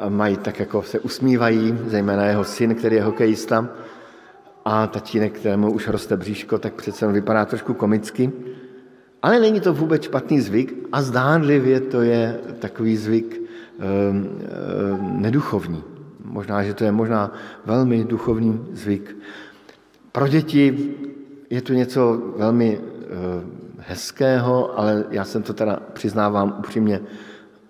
Mají 0.09 0.37
tak 0.37 0.59
jako 0.59 0.83
se 0.83 0.99
usmívají, 0.99 1.77
zejména 1.85 2.25
jeho 2.25 2.43
syn, 2.43 2.75
který 2.75 2.95
je 2.95 3.03
hokejista, 3.03 3.69
a 4.65 4.87
tatínek, 4.87 5.39
kterému 5.39 5.71
už 5.71 5.87
roste 5.87 6.17
bříško, 6.17 6.57
tak 6.57 6.73
přece 6.73 7.07
vypadá 7.07 7.45
trošku 7.45 7.73
komicky. 7.73 8.31
Ale 9.21 9.39
není 9.39 9.59
to 9.59 9.73
vůbec 9.73 10.03
špatný 10.03 10.41
zvyk 10.41 10.73
a 10.91 11.01
zdánlivě 11.01 11.79
to 11.79 12.01
je 12.01 12.39
takový 12.59 12.97
zvyk 12.97 13.46
neduchovní. 15.01 15.83
Možná, 16.25 16.63
že 16.63 16.73
to 16.73 16.83
je 16.83 16.91
možná 16.91 17.31
velmi 17.65 18.03
duchovní 18.03 18.67
zvyk. 18.71 19.17
Pro 20.11 20.27
děti 20.27 20.93
je 21.49 21.61
to 21.61 21.73
něco 21.73 22.21
velmi 22.37 22.77
uh, 22.77 22.83
hezkého, 23.77 24.79
ale 24.79 25.05
já 25.11 25.23
jsem 25.23 25.43
to 25.43 25.53
teda 25.53 25.79
přiznávám 25.93 26.55
upřímně, 26.59 26.99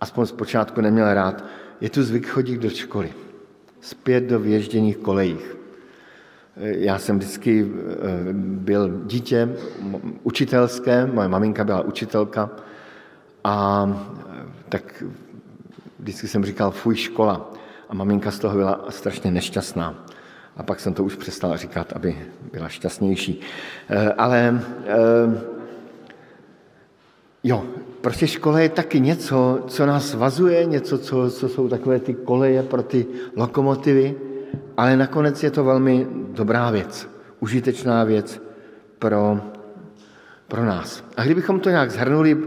aspoň 0.02 0.26
zpočátku 0.26 0.82
neměl 0.82 1.14
rád. 1.14 1.44
Je 1.82 1.90
tu 1.90 2.04
zvyk 2.04 2.28
chodit 2.28 2.58
do 2.58 2.70
školy, 2.70 3.14
zpět 3.82 4.24
do 4.24 4.40
věžděných 4.40 4.98
kolejích. 4.98 5.58
Já 6.60 7.00
jsem 7.00 7.20
vždycky 7.20 7.72
byl 8.34 9.02
dítě 9.06 9.50
učitelské, 10.24 11.06
moje 11.06 11.28
maminka 11.28 11.64
byla 11.64 11.82
učitelka 11.82 12.50
a 13.44 13.88
tak 14.70 15.04
vždycky 16.00 16.28
jsem 16.28 16.46
říkal 16.46 16.72
fuj 16.72 16.96
škola 16.96 17.52
a 17.90 17.94
maminka 17.94 18.32
z 18.32 18.40
toho 18.40 18.56
byla 18.56 18.86
strašně 18.90 19.32
nešťastná. 19.32 20.06
A 20.58 20.64
pak 20.64 20.80
jsem 20.80 20.94
to 20.94 21.04
už 21.04 21.16
přestal 21.16 21.58
říkat, 21.58 21.94
aby 21.94 22.18
byla 22.52 22.70
šťastnější. 22.70 23.42
Eh, 23.90 24.14
ale 24.14 24.62
jo, 27.44 27.66
prostě 28.02 28.28
škola 28.28 28.60
je 28.60 28.70
taky 28.70 29.00
něco, 29.00 29.64
co 29.68 29.86
nás 29.86 30.10
svazuje, 30.10 30.66
něco, 30.66 30.98
co, 30.98 31.32
co 31.32 31.50
jsou 31.50 31.68
takové 31.68 32.00
ty 32.00 32.14
koleje 32.14 32.64
pro 32.64 32.84
ty 32.84 33.06
lokomotivy, 33.36 34.16
ale 34.78 34.98
nakonec 34.98 35.44
je 35.44 35.52
to 35.52 35.64
velmi 35.64 36.08
dobrá 36.12 36.72
věc, 36.72 37.10
užitečná 37.40 38.04
věc 38.04 38.42
pro, 39.00 39.40
pro 40.48 40.66
nás. 40.66 41.04
A 41.18 41.24
kdybychom 41.24 41.60
to 41.60 41.70
nějak 41.70 41.92
zhrnuli, 41.92 42.38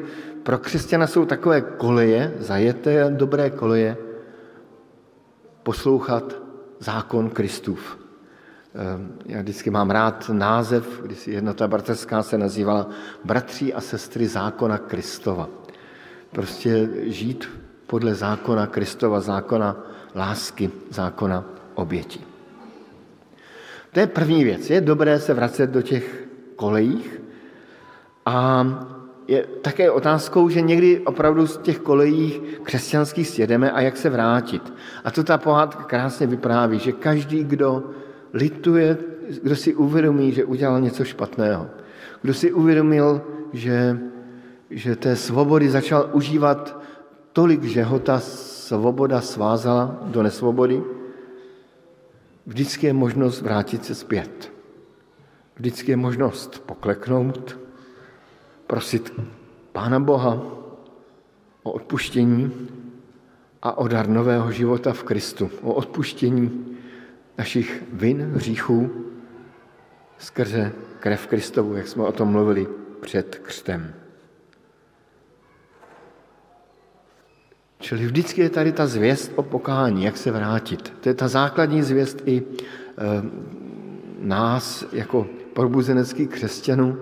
pro 0.43 0.59
křesťana 0.59 1.07
jsou 1.07 1.25
takové 1.25 1.61
koleje, 1.61 2.35
zajeté 2.39 3.11
dobré 3.11 3.51
koleje, 3.51 3.97
poslouchat 5.63 6.35
zákon 6.79 7.31
Kristův. 7.31 7.99
Ehm, 8.75 9.13
já 9.27 9.41
vždycky 9.41 9.71
mám 9.71 9.91
rád 9.91 10.31
název, 10.33 11.01
když 11.03 11.29
jednota 11.29 11.69
bratrská 11.69 12.23
se 12.23 12.39
nazývala 12.39 12.87
Bratří 13.25 13.75
a 13.75 13.81
sestry 13.81 14.27
zákona 14.27 14.79
Kristova. 14.79 15.49
Prostě 16.31 16.89
žít 17.03 17.49
podle 17.87 18.15
zákona 18.15 18.67
Kristova, 18.67 19.21
zákona 19.21 19.77
lásky, 20.15 20.71
zákona 20.91 21.45
oběti. 21.75 22.21
To 23.93 24.01
je 24.01 24.07
první 24.07 24.45
věc. 24.45 24.71
Je 24.71 24.81
dobré 24.81 25.21
se 25.21 25.35
vracet 25.35 25.71
do 25.71 25.83
těch 25.83 26.25
kolejích 26.57 27.21
a 28.27 28.65
je 29.31 29.47
také 29.63 29.91
otázkou, 29.91 30.49
že 30.49 30.61
někdy 30.61 31.01
opravdu 31.01 31.47
z 31.47 31.57
těch 31.57 31.79
kolejí 31.79 32.43
křesťanských 32.63 33.29
sjedeme 33.29 33.71
a 33.71 33.81
jak 33.81 33.97
se 33.97 34.11
vrátit. 34.11 34.73
A 35.05 35.11
to 35.11 35.25
ta 35.25 35.39
pohádka 35.39 35.83
krásně 35.83 36.27
vypráví, 36.27 36.79
že 36.79 36.93
každý, 36.93 37.45
kdo 37.45 37.91
lituje, 38.33 38.99
kdo 39.43 39.57
si 39.57 39.75
uvědomí, 39.75 40.33
že 40.33 40.45
udělal 40.45 40.81
něco 40.81 41.05
špatného, 41.05 41.71
kdo 42.23 42.35
si 42.35 42.53
uvědomil, 42.53 43.23
že, 43.53 43.99
že 44.71 44.97
té 44.97 45.17
svobody 45.17 45.71
začal 45.71 46.11
užívat 46.13 46.83
tolik, 47.33 47.63
že 47.63 47.83
ho 47.83 47.99
ta 47.99 48.19
svoboda 48.19 49.21
svázala 49.21 49.99
do 50.11 50.23
nesvobody, 50.23 50.83
vždycky 52.47 52.87
je 52.87 52.93
možnost 52.93 53.43
vrátit 53.43 53.85
se 53.85 53.95
zpět. 53.95 54.53
Vždycky 55.57 55.93
je 55.93 55.97
možnost 55.97 56.63
pokleknout, 56.67 57.70
prosit 58.71 59.13
Pána 59.73 60.01
Boha 60.01 60.43
o 61.63 61.71
odpuštění 61.73 62.69
a 63.63 63.79
o 63.79 63.89
dar 63.89 64.09
nového 64.09 64.53
života 64.53 64.93
v 64.93 65.03
Kristu, 65.03 65.51
o 65.63 65.75
odpuštění 65.75 66.77
našich 67.39 67.83
vin, 67.93 68.31
hříchů 68.35 68.91
skrze 70.19 70.73
krev 71.01 71.27
Kristovu, 71.27 71.75
jak 71.75 71.89
jsme 71.89 72.03
o 72.03 72.13
tom 72.13 72.29
mluvili 72.29 72.67
před 73.01 73.41
křtem. 73.43 73.95
Čili 77.79 78.07
vždycky 78.07 78.41
je 78.41 78.51
tady 78.51 78.73
ta 78.73 78.87
zvěst 78.87 79.33
o 79.35 79.43
pokání, 79.43 80.05
jak 80.05 80.17
se 80.17 80.31
vrátit. 80.31 80.93
To 81.01 81.09
je 81.09 81.15
ta 81.15 81.29
základní 81.29 81.83
zvěst 81.83 82.23
i 82.25 82.39
e, 82.39 82.45
nás 84.19 84.85
jako 84.93 85.27
probuzeneckých 85.53 86.29
křesťanů. 86.29 86.99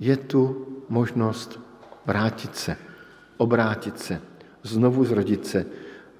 Je 0.00 0.16
tu 0.16 0.66
možnost 0.88 1.60
vrátit 2.06 2.56
se, 2.56 2.76
obrátit 3.36 3.98
se, 3.98 4.20
znovu 4.62 5.04
zrodit 5.04 5.46
se. 5.46 5.66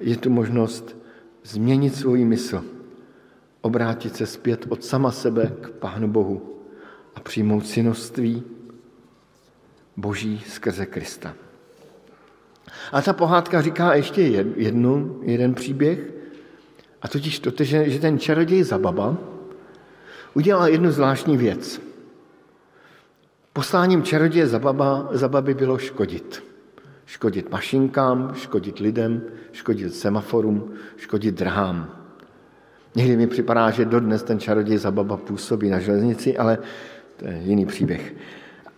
Je 0.00 0.16
tu 0.16 0.30
možnost 0.30 0.96
změnit 1.44 1.94
svůj 1.94 2.24
mysl, 2.24 2.64
obrátit 3.60 4.16
se 4.16 4.26
zpět 4.26 4.66
od 4.68 4.84
sama 4.84 5.10
sebe 5.10 5.52
k 5.60 5.70
Pánu 5.70 6.08
Bohu 6.08 6.60
a 7.14 7.20
přijmout 7.20 7.66
synoství 7.66 8.42
Boží 9.96 10.42
skrze 10.48 10.86
Krista. 10.86 11.34
A 12.92 13.02
ta 13.02 13.12
pohádka 13.12 13.62
říká 13.62 13.94
ještě 13.94 14.22
jednu, 14.56 15.20
jeden 15.22 15.54
příběh, 15.54 16.16
a 17.02 17.08
totiž 17.08 17.38
to, 17.38 17.64
že, 17.64 17.90
že 17.90 17.98
ten 17.98 18.18
čaroděj 18.18 18.62
Zababa 18.62 19.16
udělal 20.34 20.68
jednu 20.68 20.90
zvláštní 20.90 21.36
věc. 21.36 21.80
Posláním 23.56 24.02
čaroděje 24.02 24.46
Zababa, 24.46 25.08
Zababy 25.12 25.54
bylo 25.54 25.78
škodit. 25.78 26.44
Škodit 27.06 27.50
mašinkám, 27.50 28.34
škodit 28.34 28.78
lidem, 28.78 29.22
škodit 29.52 29.94
semaforům, 29.94 30.72
škodit 30.96 31.34
drahám. 31.34 31.88
Někdy 32.94 33.16
mi 33.16 33.26
připadá, 33.26 33.70
že 33.70 33.84
dodnes 33.84 34.22
ten 34.22 34.40
čaroděj 34.40 34.78
Zababa 34.78 35.16
působí 35.16 35.70
na 35.70 35.80
železnici, 35.80 36.38
ale 36.38 36.58
to 37.16 37.24
je 37.24 37.40
jiný 37.44 37.66
příběh. 37.66 38.14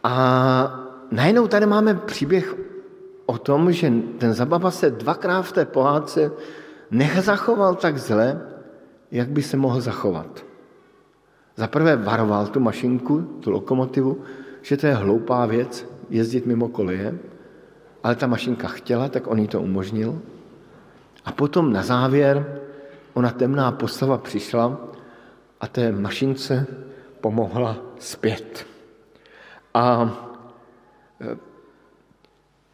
A 0.05 0.15
najednou 1.11 1.47
tady 1.47 1.67
máme 1.67 1.95
příběh 1.95 2.55
o 3.27 3.39
tom, 3.39 3.73
že 3.73 3.93
ten 4.19 4.35
Zababa 4.35 4.71
se 4.71 4.91
dvakrát 4.91 5.43
v 5.43 5.53
té 5.53 5.65
pohádce 5.65 6.33
nezachoval 6.91 7.75
tak 7.75 7.99
zle, 7.99 8.41
jak 9.11 9.29
by 9.29 9.43
se 9.43 9.57
mohl 9.57 9.81
zachovat. 9.81 10.45
Za 11.57 11.67
prvé 11.67 11.97
varoval 11.97 12.47
tu 12.47 12.61
mašinku, 12.61 13.21
tu 13.21 13.51
lokomotivu, 13.51 14.23
že 14.63 14.77
to 14.77 14.87
je 14.87 14.95
hloupá 14.95 15.47
věc 15.47 15.87
jezdit 16.11 16.47
mimo 16.47 16.69
koleje, 16.69 17.19
ale 18.03 18.15
ta 18.15 18.27
mašinka 18.27 18.69
chtěla, 18.69 19.09
tak 19.09 19.27
on 19.27 19.39
jí 19.39 19.49
to 19.49 19.61
umožnil. 19.61 20.21
A 21.25 21.33
potom 21.33 21.73
na 21.73 21.83
závěr 21.83 22.61
ona 23.15 23.31
temná 23.31 23.73
postava 23.73 24.19
přišla 24.19 24.81
a 25.61 25.67
té 25.67 25.93
mašince 25.93 26.67
pomohla 27.21 27.77
zpět. 27.99 28.67
A 29.75 30.11
e, 31.21 31.37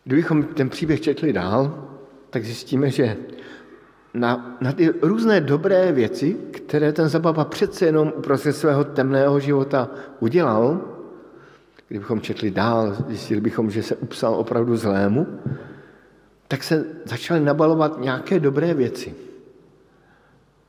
kdybychom 0.04 0.42
ten 0.42 0.68
příběh 0.68 1.00
četli 1.00 1.32
dál, 1.32 1.88
tak 2.30 2.44
zjistíme, 2.44 2.90
že 2.90 3.16
na, 4.14 4.56
na 4.60 4.72
ty 4.72 4.90
různé 5.02 5.40
dobré 5.40 5.92
věci, 5.92 6.36
které 6.50 6.92
ten 6.92 7.08
Zababa 7.08 7.44
přece 7.44 7.86
jenom 7.86 8.12
uprostřed 8.16 8.52
svého 8.52 8.84
temného 8.84 9.40
života 9.40 9.90
udělal, 10.20 10.80
kdybychom 11.94 12.20
četli 12.20 12.50
dál, 12.50 12.96
zjistili 13.08 13.40
bychom, 13.40 13.70
že 13.70 13.82
se 13.82 13.96
upsal 13.96 14.34
opravdu 14.34 14.76
zlému, 14.76 15.26
tak 16.48 16.62
se 16.62 16.84
začaly 17.04 17.40
nabalovat 17.40 18.00
nějaké 18.00 18.40
dobré 18.40 18.74
věci. 18.74 19.14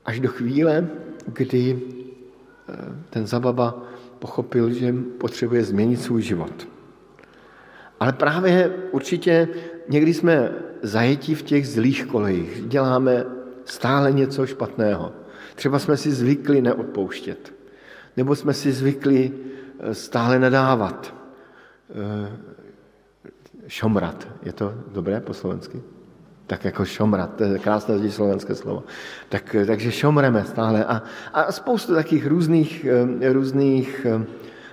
Až 0.05 0.19
do 0.19 0.29
chvíle, 0.29 0.87
kdy 1.25 1.81
eh, 1.81 2.73
ten 3.09 3.27
Zababa 3.27 3.83
pochopil, 4.19 4.69
že 4.69 4.93
potřebuje 5.17 5.63
změnit 5.63 5.97
svůj 5.97 6.21
život. 6.21 6.67
Ale 7.99 8.13
právě 8.13 8.75
určitě 8.91 9.47
někdy 9.89 10.13
jsme 10.13 10.51
zajetí 10.81 11.35
v 11.35 11.41
těch 11.41 11.67
zlých 11.67 12.05
kolejích. 12.05 12.63
Děláme 12.67 13.25
stále 13.65 14.11
něco 14.11 14.45
špatného. 14.45 15.11
Třeba 15.55 15.79
jsme 15.79 15.97
si 15.97 16.11
zvykli 16.11 16.61
neodpouštět. 16.61 17.53
Nebo 18.17 18.35
jsme 18.35 18.53
si 18.53 18.71
zvykli 18.71 19.31
stále 19.91 20.39
nadávat. 20.39 21.13
Eh, 21.89 22.31
šomrat. 23.67 24.27
Je 24.43 24.53
to 24.53 24.73
dobré 24.93 25.19
po 25.19 25.33
slovensky? 25.33 25.81
Tak 26.47 26.65
jako 26.65 26.85
šomrat, 26.85 27.35
to 27.35 27.43
je 27.43 27.59
krásné 27.59 27.97
zdi 27.97 28.11
slovenské 28.11 28.55
slovo. 28.55 28.83
Tak, 29.29 29.55
takže 29.67 29.91
šomreme 29.91 30.45
stále. 30.45 30.85
A, 30.85 31.03
a 31.33 31.51
spoustu 31.51 31.95
takých 31.95 32.27
různých, 32.27 32.85
eh, 33.21 33.33
různých 33.33 34.05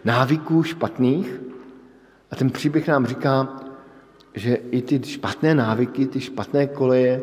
návyků 0.05 0.62
špatných. 0.62 1.41
A 2.31 2.37
ten 2.37 2.51
příběh 2.51 2.88
nám 2.88 3.07
říká, 3.07 3.49
že 4.35 4.55
i 4.55 4.83
ty 4.83 5.03
špatné 5.05 5.55
návyky, 5.55 6.07
ty 6.07 6.21
špatné 6.21 6.67
koleje, 6.67 7.23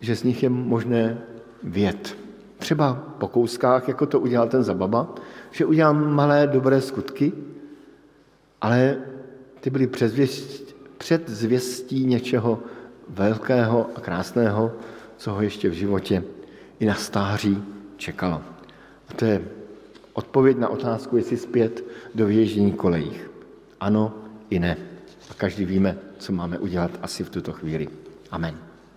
že 0.00 0.16
z 0.16 0.22
nich 0.22 0.42
je 0.42 0.48
možné 0.48 1.18
vět. 1.62 2.27
Třeba 2.58 2.94
po 3.18 3.28
kouskách, 3.28 3.88
jako 3.88 4.06
to 4.06 4.20
udělal 4.20 4.48
ten 4.48 4.64
Zababa, 4.64 5.14
že 5.50 5.66
udělal 5.66 5.94
malé 5.94 6.46
dobré 6.46 6.80
skutky, 6.80 7.32
ale 8.60 8.96
ty 9.60 9.70
byly 9.70 9.86
před 10.98 11.28
zvěstí 11.28 12.06
něčeho 12.06 12.62
velkého 13.08 13.90
a 13.94 14.00
krásného, 14.00 14.72
co 15.16 15.32
ho 15.32 15.42
ještě 15.42 15.68
v 15.68 15.72
životě 15.72 16.24
i 16.80 16.86
na 16.86 16.94
stáří 16.94 17.62
čekalo. 17.96 18.42
A 19.08 19.14
to 19.14 19.24
je 19.24 19.42
odpověď 20.12 20.56
na 20.56 20.68
otázku, 20.68 21.16
jestli 21.16 21.36
zpět 21.36 21.84
do 22.14 22.26
vyježdění 22.26 22.72
kolejích. 22.72 23.30
Ano 23.80 24.14
i 24.50 24.58
ne. 24.58 24.76
A 25.30 25.34
každý 25.34 25.64
víme, 25.64 25.98
co 26.18 26.32
máme 26.32 26.58
udělat 26.58 26.90
asi 27.02 27.24
v 27.24 27.30
tuto 27.30 27.52
chvíli. 27.52 27.88
Amen. 28.30 28.67